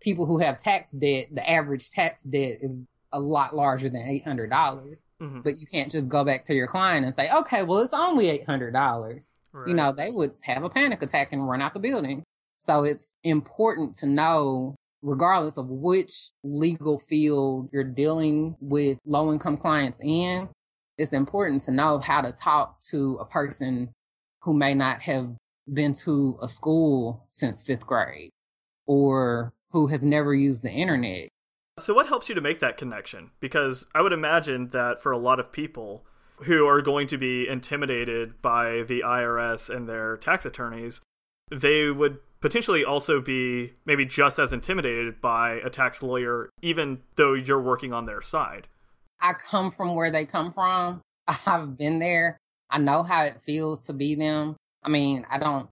people 0.00 0.26
who 0.26 0.38
have 0.38 0.58
tax 0.58 0.92
debt, 0.92 1.28
the 1.32 1.48
average 1.48 1.90
tax 1.90 2.22
debt 2.22 2.58
is 2.60 2.86
a 3.12 3.20
lot 3.20 3.56
larger 3.56 3.88
than 3.88 4.02
eight 4.02 4.24
hundred 4.24 4.50
dollars. 4.50 5.02
Mm-hmm. 5.22 5.40
But 5.40 5.58
you 5.58 5.66
can't 5.66 5.90
just 5.90 6.08
go 6.08 6.24
back 6.24 6.44
to 6.44 6.54
your 6.54 6.66
client 6.66 7.04
and 7.04 7.14
say, 7.14 7.28
okay, 7.34 7.62
well 7.62 7.78
it's 7.78 7.94
only 7.94 8.28
eight 8.28 8.44
hundred 8.44 8.72
dollars. 8.72 9.28
Right. 9.52 9.68
You 9.68 9.74
know, 9.74 9.92
they 9.92 10.10
would 10.10 10.32
have 10.42 10.62
a 10.62 10.68
panic 10.70 11.02
attack 11.02 11.32
and 11.32 11.48
run 11.48 11.62
out 11.62 11.72
the 11.74 11.80
building. 11.80 12.22
So 12.58 12.84
it's 12.84 13.16
important 13.24 13.96
to 13.96 14.06
know, 14.06 14.74
regardless 15.02 15.56
of 15.56 15.68
which 15.68 16.30
legal 16.44 16.98
field 16.98 17.70
you're 17.72 17.84
dealing 17.84 18.56
with 18.60 18.98
low 19.06 19.32
income 19.32 19.56
clients 19.56 20.00
in, 20.02 20.48
it's 20.98 21.12
important 21.12 21.62
to 21.62 21.70
know 21.70 21.98
how 21.98 22.20
to 22.20 22.32
talk 22.32 22.80
to 22.90 23.16
a 23.20 23.24
person 23.24 23.90
who 24.42 24.52
may 24.52 24.74
not 24.74 25.02
have 25.02 25.32
been 25.72 25.94
to 25.94 26.38
a 26.42 26.48
school 26.48 27.26
since 27.30 27.62
fifth 27.62 27.86
grade 27.86 28.30
or 28.86 29.52
who 29.70 29.86
has 29.86 30.02
never 30.02 30.34
used 30.34 30.62
the 30.62 30.70
internet. 30.70 31.28
So, 31.78 31.94
what 31.94 32.08
helps 32.08 32.28
you 32.28 32.34
to 32.34 32.40
make 32.40 32.58
that 32.58 32.76
connection? 32.76 33.30
Because 33.38 33.86
I 33.94 34.02
would 34.02 34.12
imagine 34.12 34.70
that 34.70 35.00
for 35.00 35.12
a 35.12 35.18
lot 35.18 35.38
of 35.38 35.52
people 35.52 36.04
who 36.42 36.66
are 36.66 36.82
going 36.82 37.06
to 37.08 37.18
be 37.18 37.46
intimidated 37.48 38.40
by 38.42 38.82
the 38.82 39.02
IRS 39.04 39.74
and 39.74 39.88
their 39.88 40.16
tax 40.16 40.44
attorneys, 40.44 41.00
they 41.50 41.88
would 41.90 42.18
potentially 42.40 42.84
also 42.84 43.20
be 43.20 43.74
maybe 43.84 44.04
just 44.04 44.38
as 44.38 44.52
intimidated 44.52 45.20
by 45.20 45.54
a 45.64 45.70
tax 45.70 46.02
lawyer, 46.02 46.50
even 46.62 47.00
though 47.16 47.34
you're 47.34 47.60
working 47.60 47.92
on 47.92 48.06
their 48.06 48.22
side. 48.22 48.68
I 49.20 49.32
come 49.32 49.70
from 49.70 49.94
where 49.94 50.10
they 50.10 50.24
come 50.24 50.52
from. 50.52 51.00
I've 51.46 51.76
been 51.76 51.98
there. 51.98 52.38
I 52.70 52.78
know 52.78 53.02
how 53.02 53.24
it 53.24 53.42
feels 53.42 53.80
to 53.82 53.92
be 53.92 54.14
them. 54.14 54.56
I 54.82 54.88
mean, 54.88 55.26
I 55.30 55.38
don't, 55.38 55.68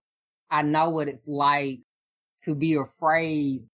I 0.49 0.63
know 0.63 0.89
what 0.89 1.07
it's 1.07 1.27
like 1.27 1.79
to 2.43 2.55
be 2.55 2.75
afraid 2.75 3.65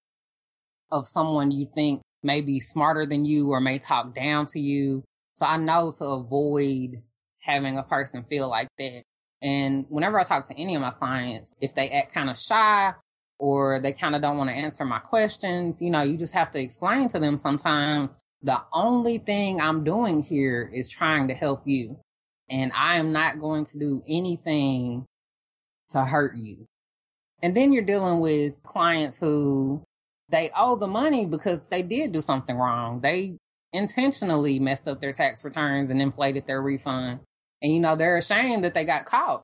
of 0.91 1.05
someone 1.05 1.51
you 1.51 1.67
think 1.73 2.01
may 2.21 2.41
be 2.41 2.59
smarter 2.59 3.05
than 3.05 3.25
you 3.25 3.49
or 3.49 3.59
may 3.59 3.79
talk 3.79 4.13
down 4.13 4.45
to 4.47 4.59
you. 4.59 5.03
So 5.35 5.45
I 5.45 5.57
know 5.57 5.91
to 5.97 6.05
avoid 6.05 7.01
having 7.39 7.77
a 7.77 7.83
person 7.83 8.23
feel 8.23 8.49
like 8.49 8.69
that. 8.77 9.03
And 9.41 9.85
whenever 9.89 10.19
I 10.19 10.23
talk 10.23 10.47
to 10.47 10.57
any 10.57 10.75
of 10.75 10.81
my 10.81 10.91
clients, 10.91 11.55
if 11.59 11.75
they 11.75 11.89
act 11.89 12.13
kind 12.13 12.29
of 12.29 12.39
shy 12.39 12.93
or 13.39 13.81
they 13.81 13.91
kind 13.91 14.15
of 14.15 14.21
don't 14.21 14.37
want 14.37 14.49
to 14.49 14.55
answer 14.55 14.85
my 14.85 14.99
questions, 14.99 15.81
you 15.81 15.89
know, 15.89 16.01
you 16.01 16.17
just 16.17 16.33
have 16.33 16.51
to 16.51 16.61
explain 16.61 17.09
to 17.09 17.19
them 17.19 17.37
sometimes 17.37 18.17
the 18.43 18.61
only 18.73 19.17
thing 19.17 19.61
I'm 19.61 19.83
doing 19.83 20.21
here 20.21 20.69
is 20.71 20.89
trying 20.89 21.29
to 21.29 21.33
help 21.33 21.63
you. 21.65 21.89
And 22.49 22.71
I 22.75 22.97
am 22.97 23.13
not 23.13 23.39
going 23.39 23.65
to 23.65 23.79
do 23.79 24.01
anything 24.07 25.05
to 25.91 26.03
hurt 26.03 26.35
you. 26.35 26.65
And 27.41 27.55
then 27.55 27.71
you're 27.71 27.85
dealing 27.85 28.19
with 28.19 28.61
clients 28.63 29.19
who 29.19 29.83
they 30.29 30.49
owe 30.55 30.75
the 30.75 30.87
money 30.87 31.25
because 31.25 31.61
they 31.69 31.81
did 31.81 32.11
do 32.11 32.21
something 32.21 32.55
wrong. 32.55 33.01
They 33.01 33.37
intentionally 33.71 34.59
messed 34.59 34.87
up 34.87 34.99
their 34.99 35.13
tax 35.13 35.43
returns 35.43 35.89
and 35.89 36.01
inflated 36.01 36.45
their 36.45 36.61
refund. 36.61 37.21
And 37.61 37.73
you 37.73 37.79
know, 37.79 37.95
they're 37.95 38.17
ashamed 38.17 38.63
that 38.65 38.73
they 38.73 38.83
got 38.83 39.05
caught. 39.05 39.41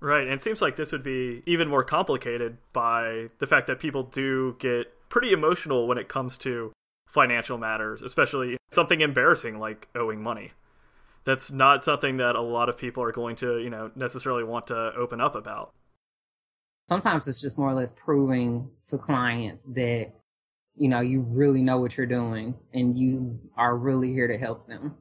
Right. 0.00 0.24
And 0.24 0.32
it 0.32 0.42
seems 0.42 0.62
like 0.62 0.76
this 0.76 0.92
would 0.92 1.02
be 1.02 1.42
even 1.46 1.68
more 1.68 1.84
complicated 1.84 2.58
by 2.72 3.28
the 3.38 3.46
fact 3.46 3.66
that 3.68 3.80
people 3.80 4.02
do 4.04 4.56
get 4.58 4.92
pretty 5.08 5.32
emotional 5.32 5.88
when 5.88 5.98
it 5.98 6.08
comes 6.08 6.36
to 6.38 6.72
financial 7.08 7.58
matters, 7.58 8.02
especially 8.02 8.58
something 8.70 9.00
embarrassing 9.00 9.58
like 9.58 9.88
owing 9.94 10.22
money. 10.22 10.52
That's 11.24 11.50
not 11.50 11.84
something 11.84 12.18
that 12.18 12.36
a 12.36 12.40
lot 12.40 12.68
of 12.68 12.78
people 12.78 13.02
are 13.02 13.12
going 13.12 13.36
to, 13.36 13.58
you 13.58 13.70
know, 13.70 13.90
necessarily 13.94 14.44
want 14.44 14.66
to 14.68 14.92
open 14.94 15.20
up 15.20 15.34
about. 15.34 15.72
Sometimes 16.88 17.26
it's 17.26 17.40
just 17.40 17.58
more 17.58 17.70
or 17.70 17.74
less 17.74 17.92
proving 17.92 18.70
to 18.84 18.96
clients 18.98 19.64
that, 19.64 20.12
you 20.74 20.88
know, 20.88 21.00
you 21.00 21.20
really 21.20 21.62
know 21.62 21.78
what 21.78 21.96
you're 21.96 22.06
doing 22.06 22.54
and 22.72 22.94
you 22.94 23.38
are 23.56 23.76
really 23.76 24.12
here 24.12 24.28
to 24.28 24.38
help 24.38 24.68
them. 24.68 24.96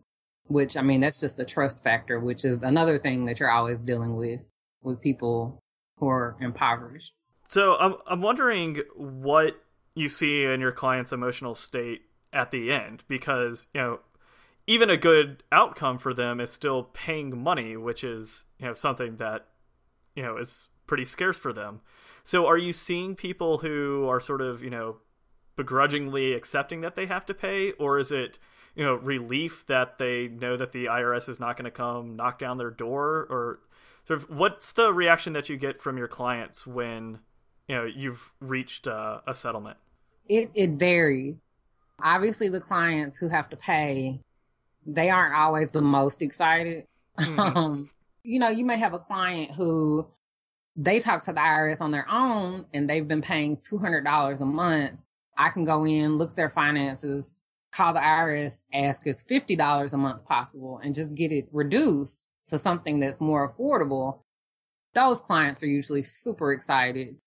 Which, 0.48 0.78
I 0.78 0.82
mean, 0.82 1.02
that's 1.02 1.20
just 1.20 1.40
a 1.40 1.46
trust 1.46 1.84
factor, 1.84 2.20
which 2.20 2.46
is 2.46 2.64
another 2.64 2.98
thing 2.98 3.26
that 3.26 3.40
you're 3.40 3.52
always 3.52 3.80
dealing 3.80 4.16
with 4.16 4.48
with 4.82 5.02
people 5.02 5.60
who 5.98 6.08
are 6.08 6.36
impoverished. 6.40 7.14
So 7.50 7.76
I'm 7.76 7.96
I'm 8.06 8.22
wondering 8.22 8.82
what 8.96 9.62
you 9.98 10.10
see 10.10 10.44
in 10.44 10.62
your 10.62 10.72
client's 10.72 11.12
emotional 11.12 11.56
state 11.56 12.04
at 12.32 12.52
the 12.52 12.72
end 12.72 13.04
because 13.08 13.66
you 13.74 13.82
know 13.82 14.00
even 14.68 14.90
a 14.90 14.98
good 14.98 15.44
outcome 15.52 15.98
for 15.98 16.14
them 16.14 16.40
is 16.40 16.52
still 16.52 16.84
paying 16.84 17.42
money 17.42 17.76
which 17.76 18.04
is 18.04 18.44
you 18.60 18.68
know 18.68 18.74
something 18.74 19.18
that 19.18 19.48
you 20.16 20.24
know 20.24 20.38
is 20.38 20.70
pretty 20.88 21.06
scarce 21.06 21.38
for 21.38 21.54
them. 21.54 21.82
So 22.24 22.46
are 22.46 22.58
you 22.58 22.74
seeing 22.74 23.16
people 23.16 23.60
who 23.60 24.08
are 24.08 24.20
sort 24.20 24.42
of 24.42 24.64
you 24.64 24.70
know 24.70 24.98
begrudgingly 25.56 26.34
accepting 26.34 26.82
that 26.82 26.96
they 26.96 27.08
have 27.08 27.26
to 27.26 27.34
pay 27.34 27.72
or 27.74 27.98
is 27.98 28.12
it 28.12 28.38
you 28.76 28.84
know 28.84 28.96
relief 28.96 29.66
that 29.68 29.98
they 29.98 30.28
know 30.28 30.58
that 30.58 30.72
the 30.72 30.86
IRS 30.86 31.28
is 31.28 31.40
not 31.40 31.58
going 31.58 31.66
to 31.66 31.72
come 31.72 32.16
knock 32.16 32.40
down 32.40 32.58
their 32.58 32.72
door? 32.72 33.28
Or 33.30 33.60
sort 34.08 34.20
of 34.22 34.30
what's 34.30 34.74
the 34.74 34.94
reaction 34.94 35.34
that 35.34 35.50
you 35.50 35.58
get 35.58 35.82
from 35.82 35.98
your 35.98 36.08
clients 36.08 36.68
when 36.68 37.20
you 37.68 37.76
know 37.76 37.86
you've 37.86 38.32
reached 38.40 38.88
uh, 38.88 39.22
a 39.28 39.36
settlement 39.36 39.78
it, 40.30 40.52
it 40.54 40.72
varies. 40.72 41.44
Obviously, 42.02 42.50
the 42.50 42.60
clients 42.60 43.18
who 43.18 43.30
have 43.30 43.50
to 43.50 43.58
pay, 43.58 44.20
they 44.86 45.10
aren't 45.10 45.36
always 45.36 45.72
the 45.72 45.82
most 45.82 46.22
excited. 46.22 46.86
Mm-hmm. 47.20 47.40
Um, 47.58 47.90
you 48.24 48.40
know, 48.40 48.50
you 48.50 48.66
may 48.66 48.78
have 48.78 48.94
a 48.94 49.00
client 49.00 49.52
who 49.52 50.06
they 50.76 51.00
talk 51.00 51.24
to 51.24 51.34
the 51.34 51.40
IRS 51.40 51.82
on 51.82 51.92
their 51.92 52.06
own 52.10 52.66
and 52.74 52.90
they've 52.90 53.08
been 53.08 53.22
paying 53.22 53.56
$200 53.56 54.42
a 54.42 54.46
month. 54.46 54.92
I 55.38 55.50
can 55.50 55.64
go 55.64 55.86
in, 55.86 56.18
look 56.18 56.36
their 56.36 56.50
finances, 56.50 57.40
call 57.72 57.94
the 57.94 58.00
IRS, 58.00 58.62
ask 58.74 59.08
is 59.08 59.24
$50 59.24 59.94
a 59.94 59.98
month 59.98 60.26
possible 60.26 60.80
and 60.84 60.94
just 60.94 61.16
get 61.16 61.32
it 61.32 61.48
reduced 61.52 62.32
to 62.48 62.60
something 62.60 63.00
that's 63.00 63.22
more 63.22 63.50
affordable. 63.50 64.20
Those 64.94 65.20
clients 65.20 65.64
are 65.64 65.68
usually 65.68 66.02
super 66.02 66.52
excited. 66.52 67.18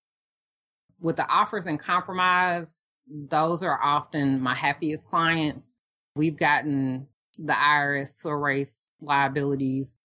With 1.00 1.16
the 1.16 1.26
offers 1.28 1.66
in 1.66 1.78
compromise, 1.78 2.82
those 3.10 3.62
are 3.62 3.78
often 3.82 4.40
my 4.40 4.54
happiest 4.54 5.06
clients. 5.06 5.74
We've 6.14 6.36
gotten 6.36 7.08
the 7.38 7.52
IRS 7.52 8.22
to 8.22 8.28
erase 8.28 8.88
liabilities 9.00 9.98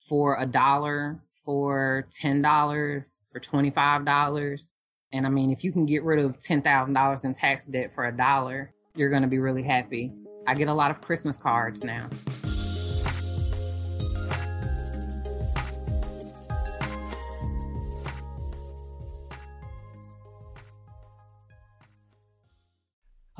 for 0.00 0.40
a 0.40 0.46
dollar, 0.46 1.22
for 1.44 2.06
$10, 2.20 3.20
for 3.32 3.40
$25. 3.40 4.72
And 5.12 5.26
I 5.26 5.30
mean, 5.30 5.50
if 5.50 5.64
you 5.64 5.72
can 5.72 5.86
get 5.86 6.02
rid 6.02 6.18
of 6.18 6.38
$10,000 6.38 7.24
in 7.24 7.34
tax 7.34 7.66
debt 7.66 7.92
for 7.92 8.06
a 8.06 8.16
dollar, 8.16 8.70
you're 8.94 9.10
going 9.10 9.22
to 9.22 9.28
be 9.28 9.38
really 9.38 9.62
happy. 9.62 10.12
I 10.46 10.54
get 10.54 10.68
a 10.68 10.74
lot 10.74 10.90
of 10.90 11.00
Christmas 11.00 11.36
cards 11.36 11.84
now. 11.84 12.08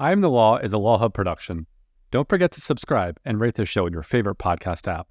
I 0.01 0.13
Am 0.13 0.21
the 0.21 0.31
Law 0.31 0.59
is 0.59 0.73
a 0.73 0.79
Law 0.79 0.97
Hub 0.99 1.13
production. 1.13 1.67
Don't 2.13 2.29
forget 2.29 2.53
to 2.53 2.61
subscribe 2.61 3.19
and 3.25 3.41
rate 3.41 3.57
the 3.57 3.67
show 3.67 3.85
in 3.85 3.93
your 3.93 4.05
favorite 4.05 4.39
podcast 4.39 4.87
app. 4.87 5.09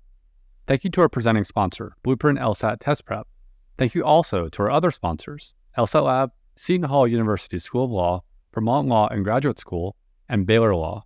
Thank 0.65 0.85
you 0.85 0.89
to 0.91 1.01
our 1.01 1.09
presenting 1.09 1.43
sponsor, 1.43 1.97
Blueprint 2.03 2.39
LSAT 2.39 2.77
Test 2.79 3.03
Prep. 3.03 3.27
Thank 3.77 3.95
you 3.95 4.05
also 4.05 4.47
to 4.47 4.61
our 4.61 4.71
other 4.71 4.91
sponsors, 4.91 5.55
LSAT 5.77 6.05
Lab, 6.05 6.31
Seton 6.55 6.87
Hall 6.87 7.05
University 7.05 7.59
School 7.59 7.83
of 7.83 7.91
Law, 7.91 8.23
Vermont 8.53 8.87
Law 8.87 9.09
and 9.09 9.25
Graduate 9.25 9.59
School, 9.59 9.97
and 10.29 10.47
Baylor 10.47 10.73
Law. 10.73 11.03